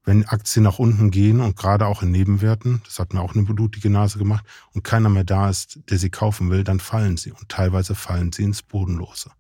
wenn 0.04 0.26
Aktien 0.26 0.64
nach 0.64 0.80
unten 0.80 1.12
gehen 1.12 1.40
und 1.40 1.56
gerade 1.56 1.88
auch 1.88 2.04
in 2.04 2.12
Nebenwerten, 2.12 2.82
das 2.84 3.00
hat 3.00 3.14
mir 3.14 3.22
auch 3.22 3.34
eine 3.34 3.44
blutige 3.44 3.90
Nase 3.90 4.20
gemacht, 4.20 4.46
und 4.74 4.84
keiner 4.84 5.08
mehr 5.08 5.24
da 5.24 5.50
ist, 5.50 5.80
der 5.90 5.98
sie 5.98 6.10
kaufen 6.10 6.52
will, 6.52 6.66
dann 6.66 6.82
fallen 6.82 7.16
sie. 7.16 7.32
Und 7.32 7.48
teilweise 7.48 7.96
fallen 7.96 8.34
sie 8.34 8.44
ins 8.44 8.64
Bodenlose. 8.64 9.32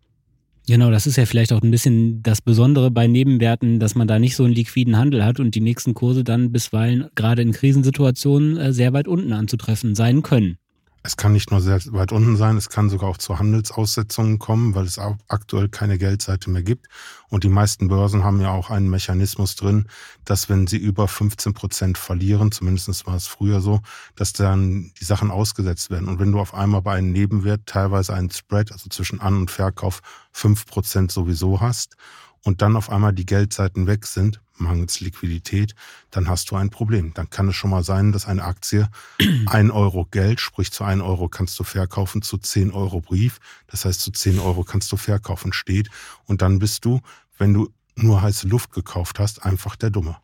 Genau, 0.67 0.89
das 0.89 1.05
ist 1.05 1.17
ja 1.17 1.25
vielleicht 1.25 1.51
auch 1.51 1.61
ein 1.61 1.69
bisschen 1.69 2.23
das 2.23 2.41
Besondere 2.41 2.89
bei 2.89 3.07
Nebenwerten, 3.07 3.79
dass 3.79 3.93
man 3.93 4.07
da 4.07 4.17
nicht 4.17 4.37
so 4.37 4.45
einen 4.45 4.53
liquiden 4.53 4.97
Handel 4.97 5.23
hat 5.23 5.41
und 5.41 5.53
die 5.53 5.61
nächsten 5.61 5.93
Kurse 5.93 6.23
dann 6.23 6.53
bisweilen 6.53 7.09
gerade 7.13 7.41
in 7.41 7.51
Krisensituationen 7.51 8.57
äh, 8.57 8.73
sehr 8.73 8.93
weit 8.93 9.09
unten 9.09 9.33
anzutreffen 9.33 9.93
sein 9.95 10.23
können. 10.23 10.57
Es 11.05 11.17
kann 11.17 11.33
nicht 11.33 11.51
nur 11.51 11.61
sehr 11.61 11.79
weit 11.93 12.11
unten 12.11 12.35
sein, 12.35 12.57
es 12.57 12.69
kann 12.69 12.89
sogar 12.89 13.09
auch 13.09 13.17
zu 13.17 13.37
Handelsaussetzungen 13.37 14.39
kommen, 14.39 14.73
weil 14.73 14.85
es 14.85 14.99
aktuell 15.27 15.69
keine 15.69 15.99
Geldseite 15.99 16.49
mehr 16.49 16.63
gibt. 16.63 16.87
Und 17.29 17.43
die 17.43 17.49
meisten 17.49 17.89
Börsen 17.89 18.23
haben 18.23 18.41
ja 18.41 18.49
auch 18.49 18.71
einen 18.71 18.89
Mechanismus 18.89 19.55
drin, 19.55 19.87
dass 20.23 20.49
wenn 20.49 20.65
sie 20.65 20.77
über 20.77 21.07
15 21.07 21.53
Prozent 21.53 21.99
verlieren, 21.99 22.51
zumindest 22.51 23.05
war 23.05 23.15
es 23.15 23.27
früher 23.27 23.61
so, 23.61 23.81
dass 24.15 24.33
dann 24.33 24.91
die 24.99 25.05
Sachen 25.05 25.29
ausgesetzt 25.29 25.91
werden. 25.91 26.07
Und 26.07 26.17
wenn 26.17 26.31
du 26.31 26.39
auf 26.39 26.55
einmal 26.55 26.81
bei 26.81 26.95
einem 26.95 27.11
Nebenwert 27.11 27.67
teilweise 27.67 28.15
einen 28.15 28.31
Spread, 28.31 28.71
also 28.71 28.89
zwischen 28.89 29.21
An- 29.21 29.37
und 29.37 29.51
Verkauf, 29.51 30.01
fünf 30.31 30.65
Prozent 30.65 31.11
sowieso 31.11 31.61
hast 31.61 31.97
und 32.43 32.63
dann 32.63 32.75
auf 32.75 32.89
einmal 32.89 33.13
die 33.13 33.27
Geldseiten 33.27 33.85
weg 33.85 34.07
sind, 34.07 34.41
mangels 34.57 34.99
Liquidität, 34.99 35.75
dann 36.11 36.29
hast 36.29 36.51
du 36.51 36.55
ein 36.55 36.69
Problem. 36.69 37.13
Dann 37.13 37.29
kann 37.29 37.47
es 37.49 37.55
schon 37.55 37.69
mal 37.69 37.83
sein, 37.83 38.11
dass 38.11 38.25
eine 38.25 38.43
Aktie 38.43 38.89
ein 39.47 39.71
Euro 39.71 40.05
Geld, 40.05 40.39
sprich 40.39 40.71
zu 40.71 40.83
ein 40.83 41.01
Euro 41.01 41.29
kannst 41.29 41.59
du 41.59 41.63
verkaufen, 41.63 42.21
zu 42.21 42.37
zehn 42.37 42.71
Euro 42.71 43.01
Brief, 43.01 43.39
das 43.67 43.85
heißt 43.85 44.01
zu 44.01 44.11
zehn 44.11 44.39
Euro 44.39 44.63
kannst 44.63 44.91
du 44.91 44.97
verkaufen, 44.97 45.53
steht. 45.53 45.89
Und 46.25 46.41
dann 46.41 46.59
bist 46.59 46.85
du, 46.85 47.01
wenn 47.37 47.53
du 47.53 47.69
nur 47.95 48.21
heiße 48.21 48.47
Luft 48.47 48.71
gekauft 48.71 49.19
hast, 49.19 49.45
einfach 49.45 49.75
der 49.75 49.89
Dumme. 49.89 50.17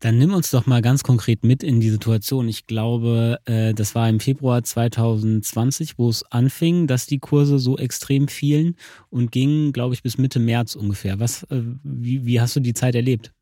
Dann 0.00 0.16
nimm 0.16 0.32
uns 0.32 0.50
doch 0.50 0.64
mal 0.64 0.80
ganz 0.80 1.02
konkret 1.02 1.44
mit 1.44 1.62
in 1.62 1.80
die 1.80 1.90
Situation. 1.90 2.48
Ich 2.48 2.66
glaube, 2.66 3.38
äh, 3.44 3.74
das 3.74 3.94
war 3.94 4.08
im 4.08 4.18
Februar 4.18 4.64
2020, 4.64 5.98
wo 5.98 6.08
es 6.08 6.24
anfing, 6.30 6.86
dass 6.86 7.04
die 7.04 7.18
Kurse 7.18 7.58
so 7.58 7.76
extrem 7.76 8.26
fielen 8.26 8.76
und 9.10 9.30
gingen, 9.30 9.72
glaube 9.72 9.94
ich, 9.94 10.02
bis 10.02 10.16
Mitte 10.16 10.38
März 10.38 10.74
ungefähr. 10.74 11.20
Was, 11.20 11.42
äh, 11.44 11.62
wie, 11.82 12.24
wie 12.24 12.40
hast 12.40 12.56
du 12.56 12.60
die 12.60 12.72
Zeit 12.72 12.94
erlebt? 12.94 13.32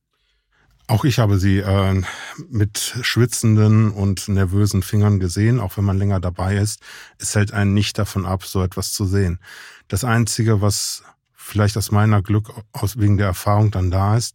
Auch 0.88 1.04
ich 1.04 1.20
habe 1.20 1.38
sie 1.38 1.58
äh, 1.58 2.02
mit 2.48 2.96
schwitzenden 3.02 3.92
und 3.92 4.26
nervösen 4.26 4.82
Fingern 4.82 5.20
gesehen, 5.20 5.60
auch 5.60 5.76
wenn 5.76 5.84
man 5.84 5.98
länger 5.98 6.18
dabei 6.18 6.56
ist. 6.56 6.80
Es 7.18 7.36
hält 7.36 7.52
einen 7.52 7.72
nicht 7.72 7.98
davon 7.98 8.26
ab, 8.26 8.44
so 8.44 8.64
etwas 8.64 8.92
zu 8.92 9.04
sehen. 9.04 9.38
Das 9.86 10.02
Einzige, 10.02 10.60
was 10.60 11.04
vielleicht 11.34 11.76
aus 11.76 11.92
meiner 11.92 12.20
Glück 12.20 12.50
aus 12.72 12.98
wegen 12.98 13.16
der 13.16 13.26
Erfahrung 13.26 13.70
dann 13.70 13.92
da 13.92 14.16
ist, 14.16 14.34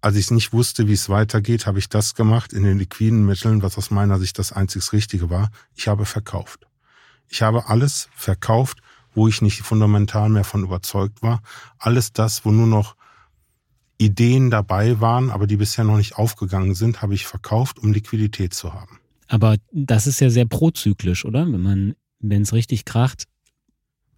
als 0.00 0.16
ich 0.16 0.30
nicht 0.30 0.52
wusste, 0.52 0.86
wie 0.86 0.92
es 0.92 1.08
weitergeht, 1.08 1.66
habe 1.66 1.78
ich 1.78 1.88
das 1.88 2.14
gemacht 2.14 2.52
in 2.52 2.62
den 2.62 2.78
liquiden 2.78 3.26
Mitteln, 3.26 3.62
was 3.62 3.76
aus 3.78 3.90
meiner 3.90 4.18
Sicht 4.18 4.38
das 4.38 4.52
einzig 4.52 4.92
Richtige 4.92 5.30
war. 5.30 5.50
Ich 5.74 5.88
habe 5.88 6.04
verkauft. 6.04 6.66
Ich 7.28 7.42
habe 7.42 7.68
alles 7.68 8.08
verkauft, 8.14 8.78
wo 9.14 9.28
ich 9.28 9.42
nicht 9.42 9.62
fundamental 9.62 10.28
mehr 10.28 10.44
von 10.44 10.62
überzeugt 10.62 11.22
war. 11.22 11.42
Alles 11.78 12.12
das, 12.12 12.44
wo 12.44 12.50
nur 12.50 12.66
noch 12.66 12.94
Ideen 13.98 14.50
dabei 14.50 15.00
waren, 15.00 15.30
aber 15.30 15.46
die 15.46 15.56
bisher 15.56 15.84
noch 15.84 15.96
nicht 15.96 16.16
aufgegangen 16.16 16.74
sind, 16.74 17.02
habe 17.02 17.14
ich 17.14 17.26
verkauft, 17.26 17.80
um 17.80 17.92
Liquidität 17.92 18.54
zu 18.54 18.72
haben. 18.72 19.00
Aber 19.26 19.56
das 19.72 20.06
ist 20.06 20.20
ja 20.20 20.30
sehr 20.30 20.46
prozyklisch, 20.46 21.24
oder? 21.24 21.44
Wenn 21.50 21.60
man, 21.60 21.94
wenn 22.20 22.42
es 22.42 22.52
richtig 22.52 22.84
kracht, 22.84 23.24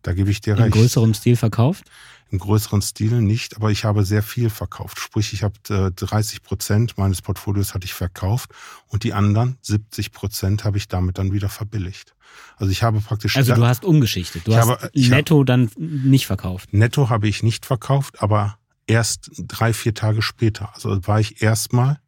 da 0.02 0.12
gebe 0.12 0.30
ich 0.30 0.40
dir 0.40 0.54
in 0.54 0.62
recht. 0.62 0.74
In 0.74 0.80
größerem 0.80 1.14
Stil 1.14 1.36
verkauft? 1.36 1.84
Im 2.30 2.38
größeren 2.38 2.80
Stil 2.80 3.20
nicht, 3.20 3.56
aber 3.56 3.72
ich 3.72 3.84
habe 3.84 4.04
sehr 4.04 4.22
viel 4.22 4.50
verkauft. 4.50 5.00
Sprich, 5.00 5.32
ich 5.32 5.42
habe 5.42 5.54
äh, 5.68 5.90
30 5.90 6.42
Prozent 6.42 6.96
meines 6.96 7.22
Portfolios 7.22 7.74
hatte 7.74 7.86
ich 7.86 7.92
verkauft 7.92 8.50
und 8.86 9.02
die 9.02 9.12
anderen 9.12 9.58
70 9.62 10.12
Prozent 10.12 10.64
habe 10.64 10.78
ich 10.78 10.86
damit 10.86 11.18
dann 11.18 11.32
wieder 11.32 11.48
verbilligt. 11.48 12.14
Also 12.56 12.70
ich 12.70 12.84
habe 12.84 13.00
praktisch. 13.00 13.36
Also 13.36 13.54
du 13.54 13.66
hast 13.66 13.84
umgeschichtet. 13.84 14.46
Du 14.46 14.54
hast 14.54 14.68
habe, 14.68 14.90
netto 14.94 15.36
habe, 15.36 15.44
dann 15.44 15.70
nicht 15.76 16.26
verkauft. 16.26 16.72
Netto 16.72 17.08
habe 17.08 17.26
ich 17.26 17.42
nicht 17.42 17.66
verkauft, 17.66 18.22
aber 18.22 18.58
erst 18.86 19.30
drei, 19.36 19.72
vier 19.72 19.94
Tage 19.94 20.22
später. 20.22 20.70
Also 20.74 21.06
war 21.08 21.18
ich 21.18 21.42
erstmal 21.42 21.98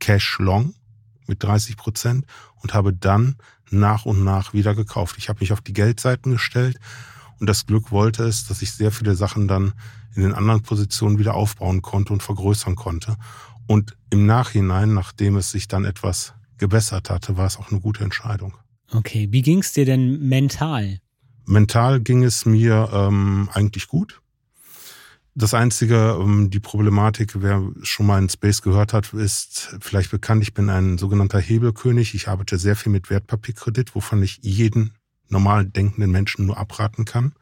Cash 0.00 0.38
Long 0.38 0.74
mit 1.26 1.42
30 1.42 1.78
Prozent 1.78 2.26
und 2.62 2.74
habe 2.74 2.92
dann 2.92 3.36
nach 3.70 4.04
und 4.04 4.22
nach 4.22 4.52
wieder 4.52 4.74
gekauft. 4.74 5.16
Ich 5.18 5.28
habe 5.28 5.40
mich 5.40 5.52
auf 5.52 5.60
die 5.60 5.72
Geldseiten 5.72 6.32
gestellt 6.32 6.78
und 7.42 7.48
das 7.48 7.66
Glück 7.66 7.90
wollte 7.90 8.22
es, 8.22 8.46
dass 8.46 8.62
ich 8.62 8.70
sehr 8.70 8.92
viele 8.92 9.16
Sachen 9.16 9.48
dann 9.48 9.72
in 10.14 10.22
den 10.22 10.32
anderen 10.32 10.62
Positionen 10.62 11.18
wieder 11.18 11.34
aufbauen 11.34 11.82
konnte 11.82 12.12
und 12.12 12.22
vergrößern 12.22 12.76
konnte. 12.76 13.16
Und 13.66 13.96
im 14.10 14.26
Nachhinein, 14.26 14.94
nachdem 14.94 15.34
es 15.34 15.50
sich 15.50 15.66
dann 15.66 15.84
etwas 15.84 16.34
gebessert 16.58 17.10
hatte, 17.10 17.36
war 17.36 17.46
es 17.46 17.56
auch 17.56 17.72
eine 17.72 17.80
gute 17.80 18.04
Entscheidung. 18.04 18.56
Okay, 18.92 19.26
wie 19.32 19.42
ging 19.42 19.58
es 19.58 19.72
dir 19.72 19.84
denn 19.84 20.20
mental? 20.28 21.00
Mental 21.44 21.98
ging 21.98 22.22
es 22.22 22.46
mir 22.46 22.88
ähm, 22.92 23.48
eigentlich 23.52 23.88
gut. 23.88 24.22
Das 25.34 25.52
einzige, 25.52 26.16
ähm, 26.20 26.48
die 26.48 26.60
Problematik, 26.60 27.42
wer 27.42 27.60
schon 27.82 28.06
mal 28.06 28.22
in 28.22 28.28
Space 28.28 28.62
gehört 28.62 28.92
hat, 28.92 29.12
ist 29.14 29.76
vielleicht 29.80 30.12
bekannt, 30.12 30.44
ich 30.44 30.54
bin 30.54 30.70
ein 30.70 30.96
sogenannter 30.96 31.40
Hebelkönig. 31.40 32.14
Ich 32.14 32.28
arbeite 32.28 32.56
sehr 32.56 32.76
viel 32.76 32.92
mit 32.92 33.10
Wertpapierkredit, 33.10 33.96
wovon 33.96 34.22
ich 34.22 34.38
jeden 34.42 34.92
normal 35.32 35.66
denkenden 35.66 36.12
Menschen 36.12 36.46
nur 36.46 36.58
abraten 36.58 37.04
kann. 37.04 37.34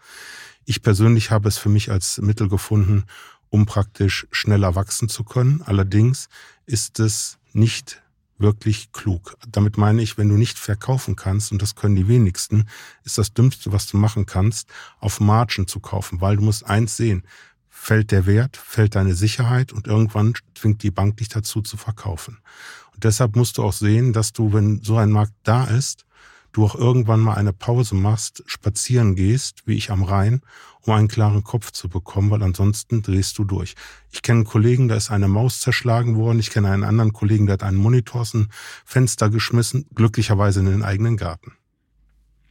Ich 0.64 0.82
persönlich 0.82 1.30
habe 1.30 1.49
es 1.49 1.59
für 1.59 1.68
mich 1.68 1.90
als 1.90 2.18
Mittel 2.18 2.49
gefunden, 2.49 3.04
um 3.50 3.66
praktisch 3.66 4.26
schneller 4.30 4.75
wachsen 4.75 5.09
zu 5.09 5.25
können. 5.25 5.62
Allerdings 5.62 6.28
ist 6.66 7.00
es 7.00 7.38
nicht 7.52 8.02
wirklich 8.38 8.92
klug. 8.92 9.37
Damit 9.49 9.76
meine 9.76 10.00
ich, 10.00 10.16
wenn 10.16 10.28
du 10.28 10.37
nicht 10.37 10.59
verkaufen 10.59 11.14
kannst, 11.16 11.52
und 11.52 11.61
das 11.61 11.75
können 11.75 11.97
die 11.97 12.09
wenigsten, 12.09 12.66
ist 13.04 13.18
das 13.18 13.35
Dümmste, 13.35 13.73
was 13.73 13.87
du 13.87 13.99
machen 13.99 14.25
kannst, 14.25 14.68
auf 14.99 15.20
Margen 15.20 15.66
zu 15.66 15.80
kaufen, 15.80 16.20
weil 16.20 16.37
du 16.37 16.42
musst 16.42 16.64
eins 16.64 16.97
sehen, 16.97 17.25
fällt 17.68 18.12
der 18.12 18.26
Wert, 18.26 18.56
fällt 18.56 18.94
deine 18.94 19.14
Sicherheit 19.14 19.73
und 19.73 19.87
irgendwann 19.87 20.35
zwingt 20.54 20.82
die 20.82 20.90
Bank 20.90 21.18
dich 21.18 21.28
dazu 21.28 21.61
zu 21.61 21.76
verkaufen. 21.76 22.38
Und 22.94 23.04
deshalb 23.04 23.37
musst 23.37 23.59
du 23.59 23.62
auch 23.62 23.73
sehen, 23.73 24.12
dass 24.12 24.32
du, 24.32 24.52
wenn 24.52 24.82
so 24.82 24.97
ein 24.97 25.11
Markt 25.11 25.35
da 25.42 25.64
ist, 25.64 26.06
du 26.52 26.64
auch 26.64 26.75
irgendwann 26.75 27.21
mal 27.21 27.35
eine 27.35 27.52
Pause 27.52 27.95
machst, 27.95 28.42
spazieren 28.47 29.14
gehst, 29.14 29.62
wie 29.66 29.76
ich 29.76 29.90
am 29.90 30.02
Rhein, 30.02 30.42
um 30.83 30.92
einen 30.95 31.09
klaren 31.09 31.45
Kopf 31.45 31.71
zu 31.73 31.88
bekommen, 31.88 32.30
weil 32.30 32.42
ansonsten 32.42 33.02
drehst 33.02 33.38
du 33.38 33.45
durch. 33.45 33.75
Ich 34.11 34.23
kenne 34.23 34.38
einen 34.38 34.47
Kollegen, 34.47 34.88
da 34.88 34.97
ist 34.97 35.11
eine 35.11 35.28
Maus 35.28 35.61
zerschlagen 35.61 36.16
worden. 36.16 36.40
Ich 36.40 36.50
kenne 36.50 36.71
einen 36.71 36.85
anderen 36.85 37.12
Kollegen, 37.12 37.47
der 37.47 37.54
hat 37.54 37.62
einen 37.62 37.76
Monitor 37.76 38.23
aus 38.23 38.33
dem 38.33 38.49
Fenster 38.85 39.28
geschmissen, 39.30 39.87
glücklicherweise 39.95 40.61
in 40.61 40.66
den 40.66 40.83
eigenen 40.83 41.16
Garten. 41.16 41.52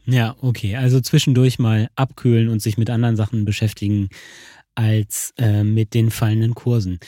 Ja, 0.06 0.36
okay. 0.42 0.76
Also 0.76 1.02
zwischendurch 1.02 1.60
mal 1.60 1.90
abkühlen 1.96 2.50
und 2.50 2.62
sich 2.62 2.78
mit 2.78 2.90
anderen 2.90 3.16
Sachen 3.16 3.46
beschäftigen 3.46 4.10
als 4.80 5.34
äh, 5.38 5.64
mit 5.64 5.94
den 5.94 6.10
fallenden 6.10 6.56
Kursen. 6.56 7.00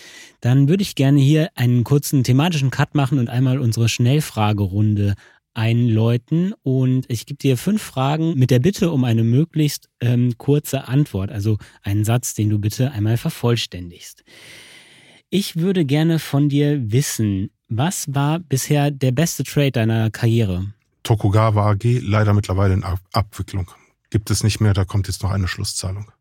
Dann 0.41 0.67
würde 0.67 0.83
ich 0.83 0.95
gerne 0.95 1.21
hier 1.21 1.49
einen 1.55 1.83
kurzen 1.83 2.23
thematischen 2.23 2.69
Cut 2.69 2.95
machen 2.95 3.17
und 3.17 3.29
einmal 3.29 3.59
unsere 3.59 3.87
Schnellfragerunde 3.87 5.15
einläuten 5.53 6.53
und 6.63 7.05
ich 7.09 7.25
gebe 7.25 7.37
dir 7.37 7.57
fünf 7.57 7.81
Fragen 7.81 8.37
mit 8.37 8.51
der 8.51 8.59
Bitte 8.59 8.91
um 8.91 9.03
eine 9.03 9.23
möglichst 9.23 9.89
ähm, 9.99 10.37
kurze 10.37 10.87
Antwort, 10.87 11.31
also 11.31 11.57
einen 11.83 12.05
Satz, 12.05 12.33
den 12.33 12.49
du 12.49 12.59
bitte 12.59 12.91
einmal 12.91 13.17
vervollständigst. 13.17 14.23
Ich 15.29 15.57
würde 15.57 15.85
gerne 15.85 16.19
von 16.19 16.49
dir 16.49 16.91
wissen, 16.91 17.51
was 17.69 18.13
war 18.13 18.39
bisher 18.39 18.91
der 18.91 19.11
beste 19.11 19.43
Trade 19.43 19.71
deiner 19.71 20.09
Karriere? 20.09 20.73
Tokugawa 21.03 21.71
AG, 21.71 21.99
leider 22.01 22.33
mittlerweile 22.33 22.73
in 22.73 22.83
Abwicklung. 23.13 23.71
Gibt 24.09 24.29
es 24.29 24.43
nicht 24.43 24.59
mehr, 24.59 24.73
da 24.73 24.83
kommt 24.83 25.07
jetzt 25.07 25.23
noch 25.23 25.31
eine 25.31 25.47
Schlusszahlung. 25.47 26.11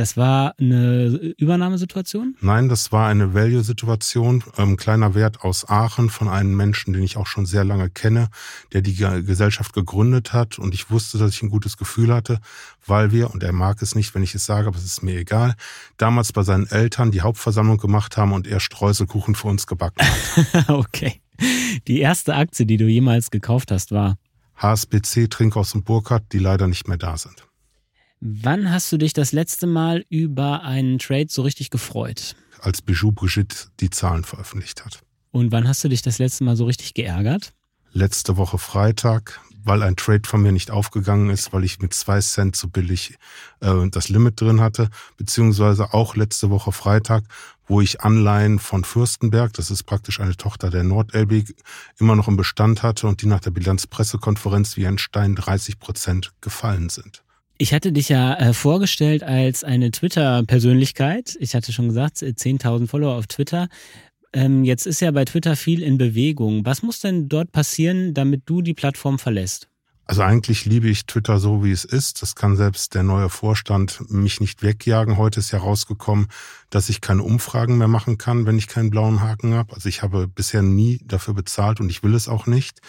Das 0.00 0.16
war 0.16 0.54
eine 0.58 1.34
Übernahmesituation? 1.36 2.34
Nein, 2.40 2.70
das 2.70 2.90
war 2.90 3.08
eine 3.08 3.34
Value-Situation. 3.34 4.42
Ähm, 4.56 4.78
kleiner 4.78 5.14
Wert 5.14 5.42
aus 5.42 5.68
Aachen 5.68 6.08
von 6.08 6.26
einem 6.26 6.56
Menschen, 6.56 6.94
den 6.94 7.02
ich 7.02 7.18
auch 7.18 7.26
schon 7.26 7.44
sehr 7.44 7.64
lange 7.64 7.90
kenne, 7.90 8.30
der 8.72 8.80
die 8.80 8.94
Gesellschaft 8.94 9.74
gegründet 9.74 10.32
hat. 10.32 10.58
Und 10.58 10.72
ich 10.72 10.90
wusste, 10.90 11.18
dass 11.18 11.34
ich 11.34 11.42
ein 11.42 11.50
gutes 11.50 11.76
Gefühl 11.76 12.14
hatte, 12.14 12.40
weil 12.86 13.12
wir, 13.12 13.30
und 13.34 13.42
er 13.42 13.52
mag 13.52 13.82
es 13.82 13.94
nicht, 13.94 14.14
wenn 14.14 14.22
ich 14.22 14.34
es 14.34 14.46
sage, 14.46 14.68
aber 14.68 14.78
es 14.78 14.86
ist 14.86 15.02
mir 15.02 15.18
egal, 15.18 15.54
damals 15.98 16.32
bei 16.32 16.44
seinen 16.44 16.66
Eltern 16.66 17.10
die 17.10 17.20
Hauptversammlung 17.20 17.76
gemacht 17.76 18.16
haben 18.16 18.32
und 18.32 18.46
er 18.46 18.60
Streuselkuchen 18.60 19.34
für 19.34 19.48
uns 19.48 19.66
gebacken 19.66 20.02
hat. 20.02 20.68
okay. 20.70 21.20
Die 21.86 22.00
erste 22.00 22.36
Aktie, 22.36 22.64
die 22.64 22.78
du 22.78 22.86
jemals 22.86 23.30
gekauft 23.30 23.70
hast, 23.70 23.92
war? 23.92 24.16
HSBC 24.56 25.28
Trinkhaus 25.28 25.74
und 25.74 25.84
Burkhardt, 25.84 26.32
die 26.32 26.38
leider 26.38 26.68
nicht 26.68 26.88
mehr 26.88 26.96
da 26.96 27.18
sind. 27.18 27.49
Wann 28.22 28.70
hast 28.70 28.92
du 28.92 28.98
dich 28.98 29.14
das 29.14 29.32
letzte 29.32 29.66
Mal 29.66 30.04
über 30.10 30.62
einen 30.62 30.98
Trade 30.98 31.28
so 31.30 31.40
richtig 31.40 31.70
gefreut? 31.70 32.36
Als 32.60 32.82
Bijou 32.82 33.12
Brigitte 33.12 33.68
die 33.80 33.88
Zahlen 33.88 34.24
veröffentlicht 34.24 34.84
hat. 34.84 35.00
Und 35.30 35.52
wann 35.52 35.66
hast 35.66 35.82
du 35.84 35.88
dich 35.88 36.02
das 36.02 36.18
letzte 36.18 36.44
Mal 36.44 36.54
so 36.54 36.66
richtig 36.66 36.92
geärgert? 36.92 37.54
Letzte 37.92 38.36
Woche 38.36 38.58
Freitag, 38.58 39.40
weil 39.64 39.82
ein 39.82 39.96
Trade 39.96 40.28
von 40.28 40.42
mir 40.42 40.52
nicht 40.52 40.70
aufgegangen 40.70 41.30
ist, 41.30 41.54
weil 41.54 41.64
ich 41.64 41.80
mit 41.80 41.94
zwei 41.94 42.20
Cent 42.20 42.56
zu 42.56 42.68
billig 42.68 43.16
äh, 43.60 43.88
das 43.88 44.10
Limit 44.10 44.38
drin 44.38 44.60
hatte, 44.60 44.90
beziehungsweise 45.16 45.94
auch 45.94 46.14
letzte 46.14 46.50
Woche 46.50 46.72
Freitag, 46.72 47.24
wo 47.66 47.80
ich 47.80 48.02
Anleihen 48.02 48.58
von 48.58 48.84
Fürstenberg, 48.84 49.54
das 49.54 49.70
ist 49.70 49.84
praktisch 49.84 50.20
eine 50.20 50.36
Tochter 50.36 50.68
der 50.68 50.84
NordLB, 50.84 51.54
immer 51.98 52.16
noch 52.16 52.28
im 52.28 52.36
Bestand 52.36 52.82
hatte 52.82 53.06
und 53.06 53.22
die 53.22 53.26
nach 53.26 53.40
der 53.40 53.50
Bilanzpressekonferenz 53.50 54.76
wie 54.76 54.86
ein 54.86 54.98
Stein 54.98 55.36
30 55.36 55.78
Prozent 55.78 56.32
gefallen 56.42 56.90
sind. 56.90 57.22
Ich 57.62 57.74
hatte 57.74 57.92
dich 57.92 58.08
ja 58.08 58.32
äh, 58.36 58.54
vorgestellt 58.54 59.22
als 59.22 59.64
eine 59.64 59.90
Twitter-Persönlichkeit. 59.90 61.36
Ich 61.40 61.54
hatte 61.54 61.74
schon 61.74 61.88
gesagt, 61.88 62.16
10.000 62.16 62.88
Follower 62.88 63.14
auf 63.16 63.26
Twitter. 63.26 63.68
Ähm, 64.32 64.64
jetzt 64.64 64.86
ist 64.86 65.02
ja 65.02 65.10
bei 65.10 65.26
Twitter 65.26 65.56
viel 65.56 65.82
in 65.82 65.98
Bewegung. 65.98 66.64
Was 66.64 66.82
muss 66.82 67.00
denn 67.00 67.28
dort 67.28 67.52
passieren, 67.52 68.14
damit 68.14 68.44
du 68.46 68.62
die 68.62 68.72
Plattform 68.72 69.18
verlässt? 69.18 69.68
Also 70.06 70.22
eigentlich 70.22 70.64
liebe 70.64 70.88
ich 70.88 71.04
Twitter 71.04 71.38
so, 71.38 71.62
wie 71.62 71.70
es 71.70 71.84
ist. 71.84 72.22
Das 72.22 72.34
kann 72.34 72.56
selbst 72.56 72.94
der 72.94 73.02
neue 73.02 73.28
Vorstand 73.28 74.10
mich 74.10 74.40
nicht 74.40 74.62
wegjagen. 74.62 75.18
Heute 75.18 75.40
ist 75.40 75.50
ja 75.50 75.58
rausgekommen, 75.58 76.28
dass 76.70 76.88
ich 76.88 77.02
keine 77.02 77.22
Umfragen 77.22 77.76
mehr 77.76 77.88
machen 77.88 78.16
kann, 78.16 78.46
wenn 78.46 78.56
ich 78.56 78.68
keinen 78.68 78.88
blauen 78.88 79.20
Haken 79.20 79.52
habe. 79.52 79.74
Also 79.74 79.90
ich 79.90 80.00
habe 80.00 80.28
bisher 80.28 80.62
nie 80.62 80.98
dafür 81.04 81.34
bezahlt 81.34 81.78
und 81.78 81.90
ich 81.90 82.02
will 82.02 82.14
es 82.14 82.26
auch 82.26 82.46
nicht. 82.46 82.80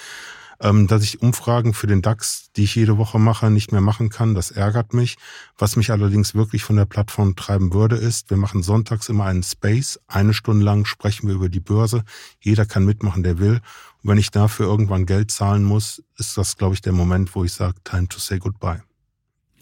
Ähm, 0.64 0.86
dass 0.86 1.04
ich 1.04 1.22
Umfragen 1.22 1.74
für 1.74 1.88
den 1.88 2.04
DAX, 2.04 2.52
die 2.56 2.64
ich 2.64 2.76
jede 2.76 2.98
Woche 2.98 3.18
mache, 3.18 3.50
nicht 3.50 3.72
mehr 3.72 3.82
machen 3.82 4.10
kann, 4.10 4.36
das 4.36 4.52
ärgert 4.52 4.94
mich. 4.94 5.18
Was 5.58 5.76
mich 5.76 5.92
allerdings 5.92 6.36
wirklich 6.36 6.64
von 6.64 6.76
der 6.76 6.86
Plattform 6.86 7.36
treiben 7.36 7.74
würde, 7.74 7.96
ist, 7.96 8.30
wir 8.30 8.38
machen 8.38 8.62
sonntags 8.62 9.10
immer 9.10 9.26
einen 9.26 9.42
Space. 9.42 10.00
Eine 10.08 10.36
Stunde 10.36 10.64
lang 10.64 10.86
sprechen 10.86 11.28
wir 11.28 11.36
über 11.36 11.50
die 11.50 11.60
Börse. 11.60 12.04
Jeder 12.40 12.68
kann 12.68 12.86
mitmachen, 12.86 13.24
der 13.24 13.40
will. 13.40 13.60
Und 14.04 14.10
wenn 14.12 14.20
ich 14.20 14.30
dafür 14.30 14.68
irgendwann 14.68 15.08
Geld 15.08 15.32
zahlen 15.32 15.64
muss, 15.64 16.04
ist 16.18 16.38
das, 16.38 16.58
glaube 16.58 16.76
ich, 16.76 16.82
der 16.82 16.94
Moment, 16.94 17.34
wo 17.34 17.44
ich 17.44 17.54
sage, 17.54 17.76
time 17.84 18.08
to 18.08 18.20
say 18.20 18.38
goodbye. 18.38 18.84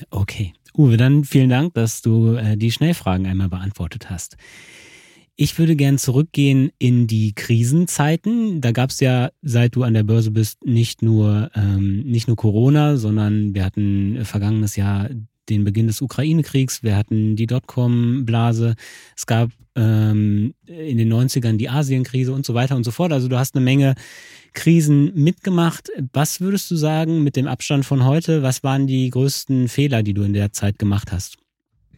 Okay. 0.10 0.54
Uwe, 0.78 0.98
dann 0.98 1.24
vielen 1.24 1.50
Dank, 1.50 1.74
dass 1.74 2.02
du 2.02 2.36
äh, 2.36 2.56
die 2.56 2.72
Schnellfragen 2.72 3.26
einmal 3.26 3.50
beantwortet 3.50 4.10
hast. 4.10 4.38
Ich 5.42 5.58
würde 5.58 5.78
gern 5.78 5.98
zurückgehen 5.98 6.70
in 6.80 7.08
die 7.08 7.32
Krisenzeiten. 7.34 8.60
Da 8.60 8.74
gab 8.74 8.90
es 8.90 9.00
ja, 9.00 9.30
seit 9.42 9.74
du 9.74 9.84
an 9.84 9.94
der 9.94 10.04
Börse 10.04 10.32
bist, 10.32 10.66
nicht 10.66 11.02
nur, 11.02 11.50
ähm, 11.56 12.02
nicht 12.02 12.28
nur 12.28 12.36
Corona, 12.36 12.98
sondern 12.98 13.56
wir 13.56 13.64
hatten 13.64 14.26
vergangenes 14.26 14.76
Jahr 14.76 15.10
den 15.48 15.64
Beginn 15.64 15.88
des 15.88 16.02
Ukraine-Kriegs, 16.02 16.84
wir 16.84 16.98
hatten 16.98 17.38
die 17.38 17.48
Dotcom-Blase, 17.48 18.76
es 19.16 19.26
gab 19.28 19.52
ähm, 19.78 20.56
in 20.68 20.98
den 20.98 21.14
90ern 21.14 21.56
die 21.56 21.70
Asienkrise 21.70 22.34
und 22.34 22.46
so 22.46 22.54
weiter 22.54 22.76
und 22.76 22.84
so 22.84 22.92
fort. 22.92 23.14
Also 23.14 23.30
du 23.30 23.38
hast 23.38 23.56
eine 23.56 23.64
Menge 23.64 23.96
Krisen 24.52 25.14
mitgemacht. 25.16 25.90
Was 26.12 26.42
würdest 26.42 26.70
du 26.70 26.76
sagen 26.76 27.24
mit 27.24 27.38
dem 27.38 27.48
Abstand 27.48 27.86
von 27.86 28.04
heute? 28.04 28.44
Was 28.44 28.62
waren 28.66 28.88
die 28.88 29.10
größten 29.10 29.70
Fehler, 29.70 30.04
die 30.04 30.14
du 30.14 30.24
in 30.24 30.34
der 30.34 30.52
Zeit 30.52 30.78
gemacht 30.78 31.14
hast? 31.14 31.38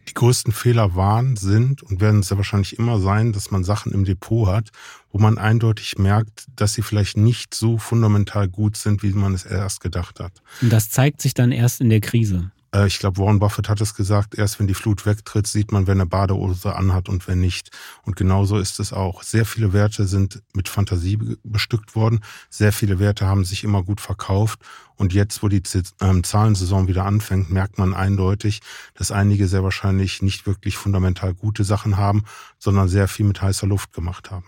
Die 0.08 0.14
größten 0.14 0.52
Fehler 0.52 0.94
waren, 0.96 1.36
sind 1.36 1.82
und 1.82 2.00
werden 2.00 2.22
sehr 2.22 2.36
wahrscheinlich 2.36 2.78
immer 2.78 2.98
sein, 3.00 3.32
dass 3.32 3.50
man 3.50 3.64
Sachen 3.64 3.92
im 3.92 4.04
Depot 4.04 4.48
hat, 4.48 4.70
wo 5.10 5.18
man 5.18 5.38
eindeutig 5.38 5.98
merkt, 5.98 6.46
dass 6.56 6.74
sie 6.74 6.82
vielleicht 6.82 7.16
nicht 7.16 7.54
so 7.54 7.78
fundamental 7.78 8.48
gut 8.48 8.76
sind, 8.76 9.02
wie 9.02 9.12
man 9.12 9.34
es 9.34 9.44
erst 9.44 9.80
gedacht 9.80 10.20
hat. 10.20 10.32
Und 10.60 10.72
das 10.72 10.90
zeigt 10.90 11.22
sich 11.22 11.34
dann 11.34 11.52
erst 11.52 11.80
in 11.80 11.90
der 11.90 12.00
Krise. 12.00 12.50
Äh, 12.74 12.86
ich 12.86 12.98
glaube, 12.98 13.18
Warren 13.18 13.38
Buffett 13.38 13.68
hat 13.68 13.80
es 13.80 13.94
gesagt, 13.94 14.34
erst 14.34 14.58
wenn 14.58 14.66
die 14.66 14.74
Flut 14.74 15.06
wegtritt, 15.06 15.46
sieht 15.46 15.72
man, 15.72 15.86
wer 15.86 15.92
eine 15.92 16.06
Badehose 16.06 16.74
anhat 16.74 17.08
und 17.08 17.26
wer 17.28 17.36
nicht. 17.36 17.70
Und 18.02 18.16
genauso 18.16 18.58
ist 18.58 18.80
es 18.80 18.92
auch. 18.92 19.22
Sehr 19.22 19.44
viele 19.44 19.72
Werte 19.72 20.06
sind 20.06 20.42
mit 20.54 20.68
Fantasie 20.68 21.18
bestückt 21.44 21.94
worden. 21.94 22.20
Sehr 22.50 22.72
viele 22.72 22.98
Werte 22.98 23.26
haben 23.26 23.44
sich 23.44 23.64
immer 23.64 23.82
gut 23.82 24.00
verkauft. 24.00 24.60
Und 24.96 25.12
jetzt, 25.12 25.42
wo 25.42 25.48
die 25.48 25.62
ähm, 26.00 26.22
Zahlensaison 26.22 26.86
wieder 26.86 27.04
anfängt, 27.04 27.50
merkt 27.50 27.78
man 27.78 27.94
eindeutig, 27.94 28.60
dass 28.94 29.10
einige 29.10 29.48
sehr 29.48 29.64
wahrscheinlich 29.64 30.22
nicht 30.22 30.46
wirklich 30.46 30.76
fundamental 30.76 31.34
gute 31.34 31.64
Sachen 31.64 31.96
haben, 31.96 32.24
sondern 32.58 32.88
sehr 32.88 33.08
viel 33.08 33.26
mit 33.26 33.42
heißer 33.42 33.66
Luft 33.66 33.92
gemacht 33.92 34.30
haben. 34.30 34.46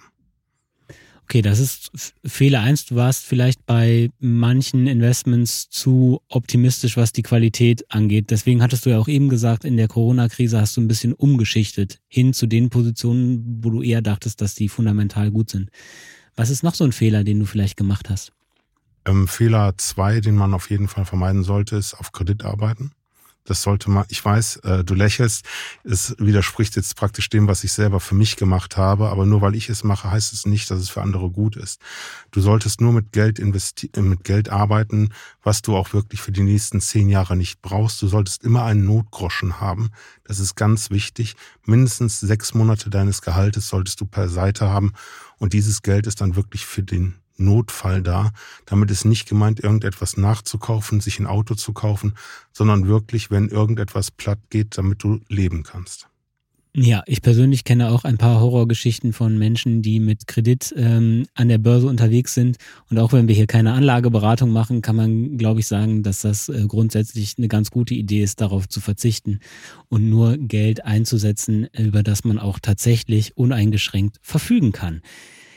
Okay, 1.24 1.40
das 1.40 1.58
ist 1.58 2.14
Fehler 2.24 2.60
eins. 2.60 2.84
Du 2.84 2.96
warst 2.96 3.24
vielleicht 3.24 3.64
bei 3.64 4.10
manchen 4.20 4.86
Investments 4.86 5.70
zu 5.70 6.20
optimistisch, 6.28 6.98
was 6.98 7.12
die 7.12 7.22
Qualität 7.22 7.90
angeht. 7.90 8.30
Deswegen 8.30 8.62
hattest 8.62 8.84
du 8.84 8.90
ja 8.90 8.98
auch 8.98 9.08
eben 9.08 9.30
gesagt, 9.30 9.64
in 9.64 9.78
der 9.78 9.88
Corona-Krise 9.88 10.60
hast 10.60 10.76
du 10.76 10.82
ein 10.82 10.88
bisschen 10.88 11.14
umgeschichtet 11.14 11.98
hin 12.08 12.34
zu 12.34 12.46
den 12.46 12.68
Positionen, 12.68 13.60
wo 13.62 13.70
du 13.70 13.82
eher 13.82 14.02
dachtest, 14.02 14.42
dass 14.42 14.54
die 14.54 14.68
fundamental 14.68 15.30
gut 15.30 15.48
sind. 15.48 15.70
Was 16.36 16.50
ist 16.50 16.62
noch 16.62 16.74
so 16.74 16.84
ein 16.84 16.92
Fehler, 16.92 17.24
den 17.24 17.38
du 17.38 17.46
vielleicht 17.46 17.78
gemacht 17.78 18.10
hast? 18.10 18.32
Ähm, 19.06 19.26
Fehler 19.26 19.74
zwei, 19.78 20.20
den 20.20 20.34
man 20.34 20.52
auf 20.52 20.68
jeden 20.68 20.88
Fall 20.88 21.06
vermeiden 21.06 21.42
sollte, 21.42 21.76
ist 21.76 21.94
auf 21.94 22.12
Kredit 22.12 22.44
arbeiten. 22.44 22.92
Das 23.44 23.62
sollte 23.62 23.90
man, 23.90 24.06
ich 24.08 24.24
weiß, 24.24 24.56
äh, 24.64 24.84
du 24.84 24.94
lächelst, 24.94 25.44
es 25.84 26.16
widerspricht 26.18 26.76
jetzt 26.76 26.96
praktisch 26.96 27.28
dem, 27.28 27.46
was 27.46 27.62
ich 27.62 27.72
selber 27.72 28.00
für 28.00 28.14
mich 28.14 28.36
gemacht 28.36 28.78
habe, 28.78 29.10
aber 29.10 29.26
nur 29.26 29.42
weil 29.42 29.54
ich 29.54 29.68
es 29.68 29.84
mache, 29.84 30.10
heißt 30.10 30.32
es 30.32 30.46
nicht, 30.46 30.70
dass 30.70 30.78
es 30.78 30.88
für 30.88 31.02
andere 31.02 31.30
gut 31.30 31.56
ist. 31.56 31.80
Du 32.30 32.40
solltest 32.40 32.80
nur 32.80 32.92
mit 32.92 33.12
Geld 33.12 33.38
investieren, 33.38 34.08
mit 34.08 34.24
Geld 34.24 34.48
arbeiten, 34.48 35.10
was 35.42 35.60
du 35.60 35.76
auch 35.76 35.92
wirklich 35.92 36.22
für 36.22 36.32
die 36.32 36.42
nächsten 36.42 36.80
zehn 36.80 37.10
Jahre 37.10 37.36
nicht 37.36 37.60
brauchst. 37.60 38.00
Du 38.00 38.08
solltest 38.08 38.42
immer 38.44 38.64
einen 38.64 38.86
Notgroschen 38.86 39.60
haben. 39.60 39.90
Das 40.24 40.40
ist 40.40 40.54
ganz 40.56 40.90
wichtig. 40.90 41.36
Mindestens 41.66 42.20
sechs 42.20 42.54
Monate 42.54 42.88
deines 42.88 43.20
Gehaltes 43.20 43.68
solltest 43.68 44.00
du 44.00 44.06
per 44.06 44.30
Seite 44.30 44.70
haben 44.70 44.94
und 45.38 45.52
dieses 45.52 45.82
Geld 45.82 46.06
ist 46.06 46.22
dann 46.22 46.36
wirklich 46.36 46.64
für 46.64 46.82
den 46.82 47.14
Notfall 47.36 48.02
da. 48.02 48.32
Damit 48.66 48.90
ist 48.90 49.04
nicht 49.04 49.28
gemeint, 49.28 49.60
irgendetwas 49.60 50.16
nachzukaufen, 50.16 51.00
sich 51.00 51.18
ein 51.18 51.26
Auto 51.26 51.54
zu 51.54 51.72
kaufen, 51.72 52.14
sondern 52.52 52.86
wirklich, 52.86 53.30
wenn 53.30 53.48
irgendetwas 53.48 54.10
platt 54.10 54.38
geht, 54.50 54.78
damit 54.78 55.02
du 55.02 55.20
leben 55.28 55.62
kannst. 55.62 56.08
Ja, 56.76 57.04
ich 57.06 57.22
persönlich 57.22 57.62
kenne 57.62 57.90
auch 57.90 58.02
ein 58.02 58.18
paar 58.18 58.40
Horrorgeschichten 58.40 59.12
von 59.12 59.38
Menschen, 59.38 59.80
die 59.80 60.00
mit 60.00 60.26
Kredit 60.26 60.74
ähm, 60.76 61.24
an 61.34 61.46
der 61.46 61.58
Börse 61.58 61.86
unterwegs 61.86 62.34
sind. 62.34 62.56
Und 62.90 62.98
auch 62.98 63.12
wenn 63.12 63.28
wir 63.28 63.34
hier 63.36 63.46
keine 63.46 63.74
Anlageberatung 63.74 64.50
machen, 64.50 64.82
kann 64.82 64.96
man, 64.96 65.38
glaube 65.38 65.60
ich, 65.60 65.68
sagen, 65.68 66.02
dass 66.02 66.22
das 66.22 66.48
äh, 66.48 66.64
grundsätzlich 66.66 67.34
eine 67.38 67.46
ganz 67.46 67.70
gute 67.70 67.94
Idee 67.94 68.24
ist, 68.24 68.40
darauf 68.40 68.68
zu 68.68 68.80
verzichten 68.80 69.38
und 69.88 70.10
nur 70.10 70.36
Geld 70.36 70.84
einzusetzen, 70.84 71.68
über 71.78 72.02
das 72.02 72.24
man 72.24 72.40
auch 72.40 72.58
tatsächlich 72.58 73.36
uneingeschränkt 73.36 74.18
verfügen 74.20 74.72
kann. 74.72 75.00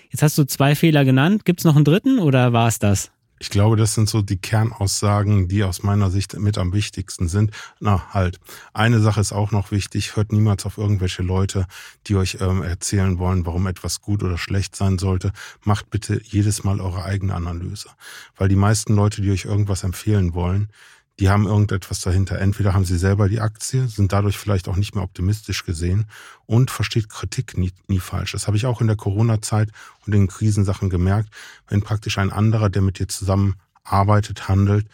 Jetzt 0.10 0.22
hast 0.24 0.38
du 0.38 0.46
zwei 0.46 0.76
Fehler 0.76 1.06
genannt. 1.06 1.46
Gibt 1.46 1.60
es 1.62 1.66
noch 1.66 1.76
einen 1.76 1.86
dritten 1.86 2.20
oder 2.20 2.54
war 2.54 2.68
es 2.68 2.80
das? 2.80 3.12
Ich 3.40 3.52
glaube, 3.52 3.76
das 3.76 3.94
sind 3.94 4.10
so 4.10 4.24
die 4.24 4.38
Kernaussagen, 4.38 5.48
die 5.48 5.64
aus 5.64 5.84
meiner 5.84 6.10
Sicht 6.10 6.40
mit 6.40 6.58
am 6.58 6.74
wichtigsten 6.74 7.28
sind. 7.28 7.52
Na, 7.80 8.12
halt. 8.12 8.40
Eine 8.74 9.00
Sache 9.00 9.22
ist 9.22 9.32
auch 9.32 9.52
noch 9.52 9.70
wichtig. 9.70 10.16
Hört 10.16 10.32
niemals 10.32 10.66
auf 10.66 10.80
irgendwelche 10.80 11.22
Leute, 11.22 11.68
die 12.08 12.16
euch 12.16 12.40
ähm, 12.42 12.64
erzählen 12.64 13.20
wollen, 13.20 13.46
warum 13.46 13.68
etwas 13.68 14.02
gut 14.02 14.24
oder 14.24 14.40
schlecht 14.40 14.76
sein 14.76 14.98
sollte. 14.98 15.34
Macht 15.64 15.92
bitte 15.92 16.20
jedes 16.24 16.64
Mal 16.64 16.82
eure 16.82 17.04
eigene 17.04 17.36
Analyse. 17.36 17.90
Weil 18.36 18.50
die 18.50 18.56
meisten 18.56 18.96
Leute, 18.96 19.22
die 19.22 19.30
euch 19.30 19.46
irgendwas 19.46 19.84
empfehlen 19.84 20.34
wollen, 20.34 20.70
die 21.20 21.30
haben 21.30 21.48
irgendetwas 21.48 22.02
dahinter. 22.02 22.40
Entweder 22.40 22.74
haben 22.74 22.86
sie 22.86 22.98
selber 22.98 23.28
die 23.28 23.40
Aktie, 23.40 23.88
sind 23.88 24.14
dadurch 24.14 24.38
vielleicht 24.38 24.68
auch 24.68 24.76
nicht 24.76 24.94
mehr 24.94 25.04
optimistisch 25.04 25.66
gesehen 25.66 26.06
und 26.46 26.70
versteht 26.70 27.10
Kritik 27.10 27.58
nie, 27.58 27.74
nie 27.88 28.00
falsch. 28.00 28.34
Das 28.34 28.48
habe 28.48 28.58
ich 28.58 28.66
auch 28.66 28.82
in 28.82 28.88
der 28.88 28.96
Corona-Zeit 28.96 29.72
und 30.06 30.14
in 30.14 30.28
Krisensachen 30.28 30.90
gemerkt, 30.90 31.30
wenn 31.68 31.82
praktisch 31.82 32.18
ein 32.20 32.32
anderer, 32.32 32.70
der 32.70 32.84
mit 32.84 33.00
dir 33.00 33.08
zusammenarbeitet, 33.08 34.48
handelt, 34.48 34.88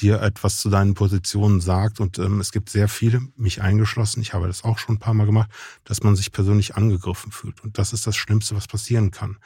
dir 0.00 0.20
etwas 0.20 0.60
zu 0.60 0.68
deinen 0.68 0.94
Positionen 0.94 1.60
sagt. 1.60 1.98
Und 1.98 2.18
ähm, 2.18 2.40
es 2.40 2.52
gibt 2.52 2.68
sehr 2.68 2.88
viele, 2.88 3.22
mich 3.36 3.62
eingeschlossen, 3.62 4.20
ich 4.20 4.34
habe 4.34 4.46
das 4.46 4.64
auch 4.64 4.78
schon 4.78 4.96
ein 4.96 5.00
paar 5.00 5.14
Mal 5.14 5.26
gemacht, 5.26 5.50
dass 5.84 6.02
man 6.02 6.14
sich 6.14 6.32
persönlich 6.32 6.76
angegriffen 6.76 7.32
fühlt. 7.32 7.62
Und 7.62 7.78
das 7.78 7.92
ist 7.92 8.06
das 8.06 8.16
Schlimmste, 8.16 8.54
was 8.54 8.66
passieren 8.66 9.10
kann. 9.10 9.38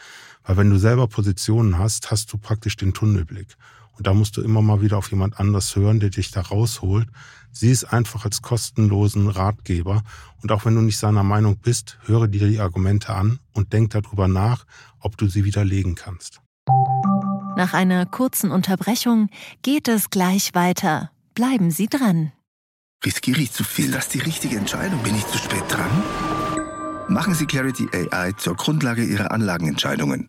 Weil 0.44 0.56
wenn 0.56 0.70
du 0.70 0.78
selber 0.78 1.06
Positionen 1.06 1.78
hast, 1.78 2.10
hast 2.10 2.32
du 2.32 2.38
praktisch 2.38 2.76
den 2.76 2.92
Tunnelblick. 2.92 3.56
Und 3.96 4.06
da 4.06 4.14
musst 4.14 4.36
du 4.36 4.42
immer 4.42 4.62
mal 4.62 4.80
wieder 4.80 4.98
auf 4.98 5.10
jemand 5.10 5.38
anders 5.38 5.76
hören, 5.76 6.00
der 6.00 6.10
dich 6.10 6.30
da 6.30 6.40
rausholt. 6.40 7.08
Sieh 7.52 7.70
es 7.70 7.84
einfach 7.84 8.24
als 8.24 8.42
kostenlosen 8.42 9.28
Ratgeber. 9.28 10.02
Und 10.42 10.50
auch 10.50 10.64
wenn 10.64 10.74
du 10.74 10.80
nicht 10.80 10.98
seiner 10.98 11.22
Meinung 11.22 11.58
bist, 11.58 11.98
höre 12.04 12.26
dir 12.26 12.48
die 12.48 12.60
Argumente 12.60 13.14
an 13.14 13.38
und 13.52 13.72
denk 13.72 13.90
darüber 13.90 14.26
nach, 14.26 14.64
ob 14.98 15.16
du 15.16 15.28
sie 15.28 15.44
widerlegen 15.44 15.94
kannst. 15.94 16.40
Nach 17.56 17.72
einer 17.72 18.04
kurzen 18.06 18.50
Unterbrechung 18.50 19.28
geht 19.62 19.86
es 19.86 20.10
gleich 20.10 20.54
weiter. 20.54 21.12
Bleiben 21.34 21.70
Sie 21.70 21.86
dran. 21.86 22.32
Riskiere 23.04 23.40
ich 23.40 23.52
zu 23.52 23.62
viel? 23.62 23.92
Das 23.92 24.06
ist 24.06 24.14
die 24.14 24.20
richtige 24.20 24.56
Entscheidung. 24.56 25.00
Bin 25.02 25.14
ich 25.14 25.26
zu 25.26 25.38
spät 25.38 25.62
dran? 25.68 25.90
Machen 27.08 27.34
Sie 27.34 27.46
Clarity 27.46 27.88
AI 27.92 28.32
zur 28.32 28.56
Grundlage 28.56 29.04
Ihrer 29.04 29.30
Anlagenentscheidungen. 29.30 30.28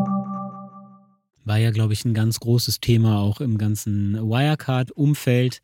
War 1.43 1.57
ja, 1.57 1.71
glaube 1.71 1.93
ich, 1.93 2.05
ein 2.05 2.13
ganz 2.13 2.39
großes 2.39 2.79
Thema 2.79 3.19
auch 3.19 3.41
im 3.41 3.57
ganzen 3.57 4.15
Wirecard-Umfeld 4.15 5.61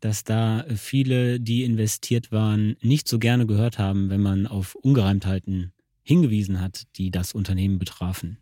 dass 0.00 0.24
da 0.24 0.64
viele, 0.76 1.40
die 1.40 1.64
investiert 1.64 2.30
waren, 2.32 2.76
nicht 2.80 3.08
so 3.08 3.18
gerne 3.18 3.46
gehört 3.46 3.78
haben, 3.78 4.10
wenn 4.10 4.20
man 4.20 4.46
auf 4.46 4.74
Ungereimtheiten 4.74 5.72
hingewiesen 6.02 6.60
hat, 6.60 6.84
die 6.96 7.10
das 7.10 7.32
Unternehmen 7.32 7.78
betrafen. 7.78 8.38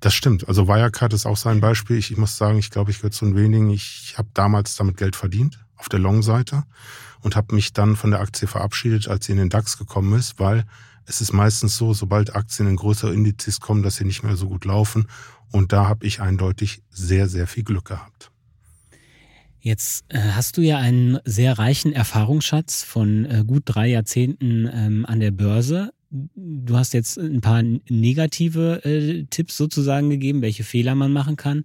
Das 0.00 0.14
stimmt. 0.14 0.46
Also 0.46 0.68
Wirecard 0.68 1.12
ist 1.12 1.26
auch 1.26 1.36
sein 1.36 1.60
Beispiel. 1.60 1.96
Ich, 1.96 2.10
ich 2.10 2.18
muss 2.18 2.36
sagen, 2.36 2.58
ich 2.58 2.70
glaube, 2.70 2.90
ich 2.90 2.98
gehöre 2.98 3.10
zu 3.10 3.24
den 3.24 3.36
wenigen. 3.36 3.70
Ich 3.70 4.14
habe 4.16 4.28
damals 4.34 4.76
damit 4.76 4.96
Geld 4.96 5.16
verdient 5.16 5.64
auf 5.76 5.88
der 5.88 5.98
Long-Seite 5.98 6.64
und 7.20 7.34
habe 7.34 7.54
mich 7.54 7.72
dann 7.72 7.96
von 7.96 8.10
der 8.10 8.20
Aktie 8.20 8.46
verabschiedet, 8.46 9.08
als 9.08 9.26
sie 9.26 9.32
in 9.32 9.38
den 9.38 9.48
DAX 9.48 9.78
gekommen 9.78 10.16
ist, 10.16 10.38
weil 10.38 10.64
Es 11.08 11.22
ist 11.22 11.32
meistens 11.32 11.78
so, 11.78 11.94
sobald 11.94 12.36
Aktien 12.36 12.68
in 12.68 12.76
größere 12.76 13.14
Indizes 13.14 13.60
kommen, 13.60 13.82
dass 13.82 13.96
sie 13.96 14.04
nicht 14.04 14.22
mehr 14.22 14.36
so 14.36 14.46
gut 14.46 14.66
laufen. 14.66 15.06
Und 15.50 15.72
da 15.72 15.88
habe 15.88 16.06
ich 16.06 16.20
eindeutig 16.20 16.82
sehr, 16.90 17.28
sehr 17.28 17.46
viel 17.46 17.64
Glück 17.64 17.86
gehabt. 17.86 18.30
Jetzt 19.58 20.04
äh, 20.08 20.18
hast 20.18 20.58
du 20.58 20.60
ja 20.60 20.76
einen 20.76 21.18
sehr 21.24 21.58
reichen 21.58 21.94
Erfahrungsschatz 21.94 22.82
von 22.82 23.24
äh, 23.24 23.42
gut 23.46 23.62
drei 23.64 23.88
Jahrzehnten 23.88 24.68
ähm, 24.70 25.06
an 25.06 25.18
der 25.18 25.30
Börse. 25.30 25.92
Du 26.10 26.76
hast 26.76 26.92
jetzt 26.92 27.18
ein 27.18 27.40
paar 27.40 27.62
negative 27.62 28.84
äh, 28.84 29.24
Tipps 29.30 29.56
sozusagen 29.56 30.10
gegeben, 30.10 30.42
welche 30.42 30.62
Fehler 30.62 30.94
man 30.94 31.12
machen 31.12 31.36
kann. 31.36 31.64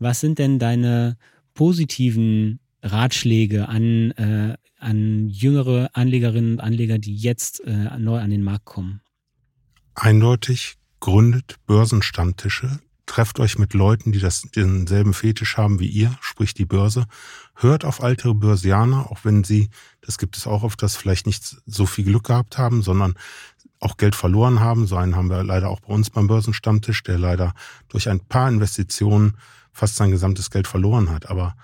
Was 0.00 0.20
sind 0.20 0.40
denn 0.40 0.58
deine 0.58 1.16
positiven 1.54 2.58
Ratschläge 2.84 3.68
an, 3.68 4.10
äh, 4.12 4.56
an 4.78 5.28
jüngere 5.28 5.90
Anlegerinnen 5.94 6.52
und 6.52 6.60
Anleger, 6.60 6.98
die 6.98 7.16
jetzt 7.16 7.60
äh, 7.64 7.98
neu 7.98 8.18
an 8.18 8.30
den 8.30 8.44
Markt 8.44 8.66
kommen? 8.66 9.00
Eindeutig 9.94 10.76
gründet 11.00 11.56
Börsenstammtische, 11.66 12.80
trefft 13.06 13.38
euch 13.38 13.58
mit 13.58 13.74
Leuten, 13.74 14.12
die 14.12 14.20
das, 14.20 14.42
denselben 14.42 15.14
Fetisch 15.14 15.56
haben 15.56 15.80
wie 15.80 15.86
ihr, 15.86 16.16
sprich 16.20 16.54
die 16.54 16.64
Börse. 16.64 17.06
Hört 17.54 17.84
auf 17.84 18.02
alte 18.02 18.34
Börsianer, 18.34 19.10
auch 19.10 19.24
wenn 19.24 19.44
sie, 19.44 19.70
das 20.00 20.18
gibt 20.18 20.36
es 20.36 20.46
auch 20.46 20.62
oft, 20.62 20.82
dass 20.82 20.96
vielleicht 20.96 21.26
nicht 21.26 21.56
so 21.66 21.86
viel 21.86 22.04
Glück 22.04 22.24
gehabt 22.24 22.58
haben, 22.58 22.82
sondern 22.82 23.14
auch 23.80 23.96
Geld 23.96 24.14
verloren 24.14 24.60
haben. 24.60 24.86
So 24.86 24.96
einen 24.96 25.14
haben 25.14 25.30
wir 25.30 25.44
leider 25.44 25.68
auch 25.68 25.80
bei 25.80 25.92
uns 25.92 26.10
beim 26.10 26.26
Börsenstammtisch, 26.26 27.02
der 27.02 27.18
leider 27.18 27.54
durch 27.88 28.08
ein 28.08 28.20
paar 28.20 28.48
Investitionen 28.48 29.36
fast 29.72 29.96
sein 29.96 30.10
gesamtes 30.10 30.50
Geld 30.50 30.66
verloren 30.66 31.10
hat. 31.10 31.28
Aber 31.30 31.56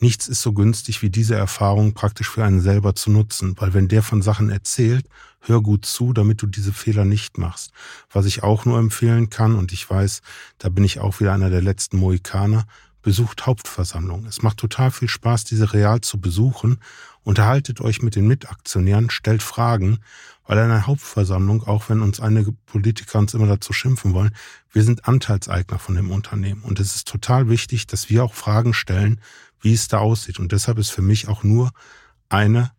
nichts 0.00 0.28
ist 0.28 0.42
so 0.42 0.52
günstig 0.52 1.02
wie 1.02 1.10
diese 1.10 1.34
Erfahrung 1.34 1.94
praktisch 1.94 2.30
für 2.30 2.44
einen 2.44 2.60
selber 2.60 2.94
zu 2.94 3.10
nutzen, 3.10 3.54
weil 3.58 3.74
wenn 3.74 3.88
der 3.88 4.02
von 4.02 4.22
Sachen 4.22 4.50
erzählt, 4.50 5.06
hör 5.40 5.60
gut 5.60 5.86
zu, 5.86 6.12
damit 6.12 6.42
du 6.42 6.46
diese 6.46 6.72
Fehler 6.72 7.04
nicht 7.04 7.38
machst. 7.38 7.72
Was 8.10 8.26
ich 8.26 8.42
auch 8.42 8.64
nur 8.64 8.78
empfehlen 8.78 9.30
kann, 9.30 9.54
und 9.54 9.72
ich 9.72 9.88
weiß, 9.88 10.20
da 10.58 10.68
bin 10.68 10.84
ich 10.84 11.00
auch 11.00 11.20
wieder 11.20 11.32
einer 11.32 11.50
der 11.50 11.62
letzten 11.62 11.98
Mohikaner, 11.98 12.66
besucht 13.02 13.46
Hauptversammlungen. 13.46 14.26
Es 14.26 14.42
macht 14.42 14.58
total 14.58 14.90
viel 14.90 15.08
Spaß, 15.08 15.44
diese 15.44 15.72
real 15.72 16.00
zu 16.00 16.20
besuchen. 16.20 16.78
Unterhaltet 17.22 17.80
euch 17.80 18.02
mit 18.02 18.16
den 18.16 18.26
Mitaktionären, 18.26 19.10
stellt 19.10 19.42
Fragen, 19.42 20.00
weil 20.46 20.58
in 20.58 20.64
einer 20.64 20.86
Hauptversammlung, 20.86 21.62
auch 21.62 21.88
wenn 21.88 22.02
uns 22.02 22.20
einige 22.20 22.52
Politiker 22.52 23.18
uns 23.18 23.34
immer 23.34 23.46
dazu 23.46 23.72
schimpfen 23.72 24.14
wollen, 24.14 24.34
wir 24.72 24.82
sind 24.82 25.06
Anteilseigner 25.06 25.78
von 25.78 25.94
dem 25.94 26.10
Unternehmen. 26.10 26.62
Und 26.62 26.80
es 26.80 26.96
ist 26.96 27.06
total 27.06 27.48
wichtig, 27.48 27.86
dass 27.86 28.10
wir 28.10 28.24
auch 28.24 28.34
Fragen 28.34 28.74
stellen, 28.74 29.20
wie 29.60 29.72
es 29.72 29.88
da 29.88 29.98
aussieht. 29.98 30.38
Und 30.38 30.52
deshalb 30.52 30.78
ist 30.78 30.90
für 30.90 31.02
mich 31.02 31.28
auch 31.28 31.42
nur 31.42 31.70
eine 32.28 32.70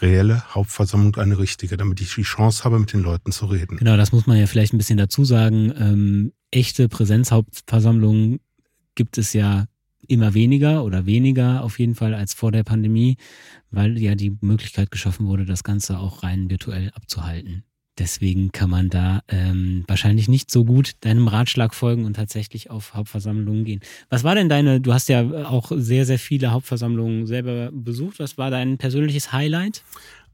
reelle 0.00 0.54
Hauptversammlung 0.54 1.16
eine 1.16 1.38
richtige, 1.38 1.76
damit 1.76 2.00
ich 2.00 2.14
die 2.14 2.22
Chance 2.22 2.64
habe, 2.64 2.78
mit 2.78 2.92
den 2.92 3.00
Leuten 3.00 3.32
zu 3.32 3.46
reden. 3.46 3.78
Genau, 3.78 3.96
das 3.96 4.12
muss 4.12 4.26
man 4.26 4.38
ja 4.38 4.46
vielleicht 4.46 4.72
ein 4.72 4.78
bisschen 4.78 4.98
dazu 4.98 5.24
sagen. 5.24 5.72
Ähm, 5.76 6.32
echte 6.50 6.88
Präsenzhauptversammlungen 6.88 8.40
gibt 8.94 9.18
es 9.18 9.32
ja 9.32 9.66
immer 10.06 10.34
weniger 10.34 10.84
oder 10.84 11.06
weniger 11.06 11.62
auf 11.62 11.78
jeden 11.78 11.94
Fall 11.94 12.14
als 12.14 12.34
vor 12.34 12.52
der 12.52 12.64
Pandemie, 12.64 13.16
weil 13.70 13.98
ja 13.98 14.14
die 14.14 14.36
Möglichkeit 14.40 14.90
geschaffen 14.90 15.26
wurde, 15.26 15.44
das 15.44 15.64
Ganze 15.64 15.98
auch 15.98 16.22
rein 16.22 16.48
virtuell 16.48 16.90
abzuhalten. 16.94 17.64
Deswegen 17.98 18.52
kann 18.52 18.70
man 18.70 18.90
da 18.90 19.22
ähm, 19.28 19.84
wahrscheinlich 19.88 20.28
nicht 20.28 20.50
so 20.50 20.64
gut 20.64 20.92
deinem 21.00 21.28
Ratschlag 21.28 21.74
folgen 21.74 22.04
und 22.04 22.14
tatsächlich 22.14 22.70
auf 22.70 22.94
Hauptversammlungen 22.94 23.64
gehen. 23.64 23.80
Was 24.08 24.24
war 24.24 24.34
denn 24.34 24.48
deine, 24.48 24.80
du 24.80 24.92
hast 24.92 25.08
ja 25.08 25.22
auch 25.48 25.72
sehr, 25.74 26.06
sehr 26.06 26.18
viele 26.18 26.52
Hauptversammlungen 26.52 27.26
selber 27.26 27.70
besucht. 27.72 28.18
Was 28.18 28.38
war 28.38 28.50
dein 28.50 28.78
persönliches 28.78 29.32
Highlight? 29.32 29.82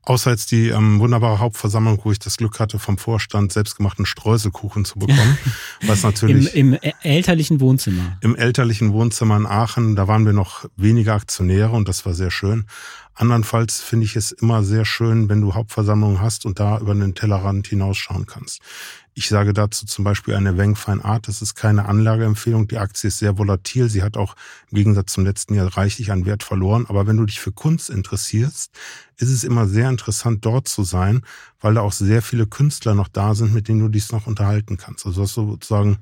Außer 0.07 0.33
jetzt 0.33 0.51
die 0.51 0.69
ähm, 0.69 1.01
wunderbare 1.01 1.39
Hauptversammlung, 1.39 1.99
wo 2.05 2.13
ich 2.13 2.19
das 2.19 2.37
Glück 2.37 2.61
hatte, 2.61 2.79
vom 2.79 2.99
Vorstand 2.99 3.53
selbstgemachten 3.53 4.05
Streuselkuchen 4.05 4.85
zu 4.85 4.99
bekommen. 4.99 5.39
was 5.87 6.03
natürlich. 6.03 6.55
Im, 6.55 6.75
Im 6.75 6.93
elterlichen 7.03 7.59
Wohnzimmer. 7.61 8.19
Im 8.21 8.37
elterlichen 8.37 8.93
Wohnzimmer 8.93 9.39
in 9.39 9.47
Aachen, 9.47 9.97
da 9.97 10.07
waren 10.07 10.27
wir 10.27 10.35
noch 10.35 10.67
wenige 10.77 11.15
Aktionäre 11.15 11.71
und 11.71 11.89
das 11.89 12.05
war 12.05 12.13
sehr 12.13 12.31
schön. 12.31 12.67
Andernfalls 13.15 13.81
finde 13.81 14.07
ich 14.07 14.17
es 14.17 14.33
immer 14.33 14.65
sehr 14.65 14.85
schön, 14.85 15.29
wenn 15.29 15.41
du 15.41 15.55
Hauptversammlungen 15.55 16.21
hast 16.21 16.47
und 16.47 16.59
da 16.59 16.79
über 16.79 16.95
den 16.95 17.15
Tellerrand 17.15 17.69
hinausschauen 17.69 18.27
kannst. 18.27 18.61
Ich 19.17 19.29
sage 19.29 19.53
dazu 19.53 19.87
zum 19.87 20.05
Beispiel 20.05 20.35
eine 20.35 20.57
Weng 20.57 20.75
Fine 20.75 21.05
Art. 21.05 21.29
Das 21.29 21.41
ist 21.41 21.55
keine 21.55 21.87
Anlageempfehlung. 21.87 22.67
Die 22.67 22.79
Aktie 22.79 23.09
ist 23.09 23.19
sehr 23.19 23.39
volatil. 23.39 23.89
Sie 23.89 24.03
hat 24.03 24.17
auch 24.17 24.35
im 24.71 24.77
Gegensatz 24.77 25.13
zum 25.13 25.25
letzten 25.25 25.55
Jahr 25.55 25.69
reichlich 25.77 26.11
an 26.11 26.27
Wert 26.27 26.43
verloren. 26.43 26.87
Aber 26.89 27.07
wenn 27.07 27.17
du 27.17 27.25
dich 27.25 27.39
für 27.39 27.53
Kunst 27.53 27.91
interessierst, 27.91 28.73
ist 29.19 29.31
es 29.31 29.45
immer 29.45 29.69
sehr 29.69 29.89
interessant, 29.89 30.45
dort 30.45 30.67
zu 30.67 30.83
sein, 30.83 31.23
weil 31.61 31.75
da 31.75 31.83
auch 31.83 31.93
sehr 31.93 32.23
viele 32.23 32.49
Künstler 32.49 32.95
noch 32.95 33.07
da 33.07 33.37
sind, 33.37 33.55
mit 33.55 33.69
denen 33.69 33.81
du 33.81 33.89
dich 33.89 34.11
noch 34.11 34.27
unterhalten 34.27 34.77
kannst. 34.77 35.07
Also 35.07 35.23
hast 35.23 35.37
du 35.37 35.47
sozusagen 35.53 35.99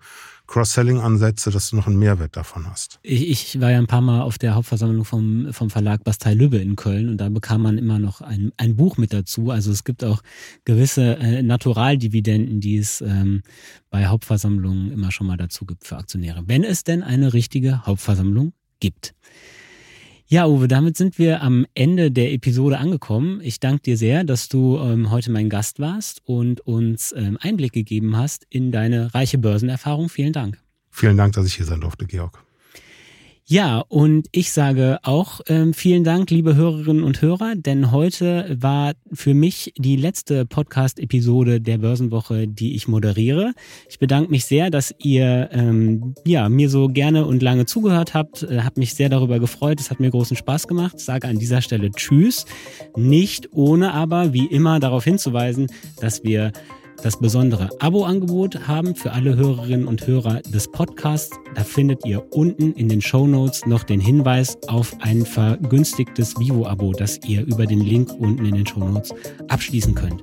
Cross-Selling-Ansätze, 0.46 1.50
dass 1.50 1.70
du 1.70 1.76
noch 1.76 1.86
einen 1.86 1.98
Mehrwert 1.98 2.36
davon 2.36 2.68
hast. 2.68 2.98
Ich, 3.02 3.28
ich, 3.28 3.60
war 3.60 3.70
ja 3.70 3.78
ein 3.78 3.86
paar 3.86 4.00
Mal 4.00 4.22
auf 4.22 4.38
der 4.38 4.54
Hauptversammlung 4.54 5.04
vom, 5.04 5.52
vom 5.52 5.70
Verlag 5.70 6.04
Bastei 6.04 6.34
Lübbe 6.34 6.58
in 6.58 6.76
Köln 6.76 7.08
und 7.08 7.18
da 7.18 7.28
bekam 7.28 7.62
man 7.62 7.78
immer 7.78 7.98
noch 7.98 8.20
ein, 8.20 8.52
ein 8.56 8.76
Buch 8.76 8.96
mit 8.96 9.12
dazu. 9.12 9.50
Also 9.50 9.70
es 9.70 9.84
gibt 9.84 10.04
auch 10.04 10.22
gewisse 10.64 11.16
äh, 11.16 11.42
Naturaldividenden, 11.42 12.60
die 12.60 12.76
es 12.76 13.00
ähm, 13.00 13.42
bei 13.90 14.06
Hauptversammlungen 14.06 14.92
immer 14.92 15.10
schon 15.10 15.26
mal 15.26 15.36
dazu 15.36 15.64
gibt 15.64 15.86
für 15.86 15.96
Aktionäre. 15.96 16.42
Wenn 16.46 16.64
es 16.64 16.84
denn 16.84 17.02
eine 17.02 17.32
richtige 17.32 17.86
Hauptversammlung 17.86 18.52
gibt. 18.80 19.14
Ja, 20.26 20.46
Uwe, 20.46 20.68
damit 20.68 20.96
sind 20.96 21.18
wir 21.18 21.42
am 21.42 21.66
Ende 21.74 22.10
der 22.10 22.32
Episode 22.32 22.78
angekommen. 22.78 23.40
Ich 23.42 23.60
danke 23.60 23.82
dir 23.82 23.96
sehr, 23.96 24.24
dass 24.24 24.48
du 24.48 24.78
ähm, 24.78 25.10
heute 25.10 25.30
mein 25.30 25.50
Gast 25.50 25.78
warst 25.78 26.22
und 26.24 26.60
uns 26.60 27.12
ähm, 27.16 27.36
Einblick 27.40 27.72
gegeben 27.72 28.16
hast 28.16 28.46
in 28.48 28.72
deine 28.72 29.14
reiche 29.14 29.38
Börsenerfahrung. 29.38 30.08
Vielen 30.08 30.32
Dank. 30.32 30.58
Vielen 30.90 31.16
Dank, 31.16 31.34
dass 31.34 31.46
ich 31.46 31.54
hier 31.54 31.66
sein 31.66 31.80
durfte, 31.80 32.06
Georg. 32.06 32.42
Ja, 33.52 33.84
und 33.86 34.28
ich 34.32 34.50
sage 34.50 34.98
auch 35.02 35.42
ähm, 35.46 35.74
vielen 35.74 36.04
Dank, 36.04 36.30
liebe 36.30 36.54
Hörerinnen 36.54 37.02
und 37.02 37.20
Hörer, 37.20 37.52
denn 37.54 37.90
heute 37.90 38.56
war 38.58 38.94
für 39.12 39.34
mich 39.34 39.74
die 39.76 39.96
letzte 39.96 40.46
Podcast-Episode 40.46 41.60
der 41.60 41.76
Börsenwoche, 41.76 42.48
die 42.48 42.74
ich 42.74 42.88
moderiere. 42.88 43.52
Ich 43.90 43.98
bedanke 43.98 44.30
mich 44.30 44.46
sehr, 44.46 44.70
dass 44.70 44.94
ihr 45.00 45.50
ähm, 45.52 46.14
ja, 46.24 46.48
mir 46.48 46.70
so 46.70 46.88
gerne 46.88 47.26
und 47.26 47.42
lange 47.42 47.66
zugehört 47.66 48.14
habt. 48.14 48.42
Äh, 48.42 48.60
hab 48.62 48.78
mich 48.78 48.94
sehr 48.94 49.10
darüber 49.10 49.38
gefreut. 49.38 49.80
Es 49.80 49.90
hat 49.90 50.00
mir 50.00 50.10
großen 50.10 50.38
Spaß 50.38 50.66
gemacht. 50.66 50.98
Sage 50.98 51.28
an 51.28 51.38
dieser 51.38 51.60
Stelle 51.60 51.90
Tschüss. 51.90 52.46
Nicht 52.96 53.52
ohne 53.52 53.92
aber, 53.92 54.32
wie 54.32 54.46
immer, 54.46 54.80
darauf 54.80 55.04
hinzuweisen, 55.04 55.66
dass 56.00 56.24
wir 56.24 56.52
das 57.02 57.18
besondere 57.18 57.68
Abo-Angebot 57.80 58.66
haben 58.66 58.94
für 58.94 59.12
alle 59.12 59.36
Hörerinnen 59.36 59.86
und 59.86 60.06
Hörer 60.06 60.40
des 60.42 60.70
Podcasts. 60.70 61.36
Da 61.54 61.64
findet 61.64 62.06
ihr 62.06 62.24
unten 62.32 62.72
in 62.72 62.88
den 62.88 63.00
Show 63.00 63.26
Notes 63.26 63.66
noch 63.66 63.82
den 63.82 64.00
Hinweis 64.00 64.56
auf 64.68 64.94
ein 65.00 65.26
vergünstigtes 65.26 66.38
Vivo-Abo, 66.38 66.92
das 66.92 67.18
ihr 67.26 67.44
über 67.44 67.66
den 67.66 67.80
Link 67.80 68.12
unten 68.18 68.44
in 68.46 68.54
den 68.54 68.66
Show 68.66 68.80
Notes 68.80 69.12
abschließen 69.48 69.94
könnt. 69.94 70.22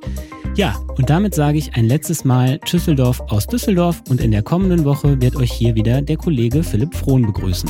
Ja, 0.56 0.76
und 0.98 1.10
damit 1.10 1.36
sage 1.36 1.58
ich 1.58 1.74
ein 1.76 1.86
letztes 1.86 2.26
Mal 2.26 2.60
Tschüsseldorf 2.60 3.22
aus 3.28 3.46
Düsseldorf 3.48 4.02
und 4.10 4.22
in 4.22 4.32
der 4.32 4.42
kommenden 4.42 4.86
Woche 4.86 5.22
wird 5.22 5.36
euch 5.36 5.52
hier 5.52 5.76
wieder 5.76 6.02
der 6.02 6.18
Kollege 6.18 6.64
Philipp 6.64 6.96
Frohn 6.96 7.26
begrüßen. 7.26 7.70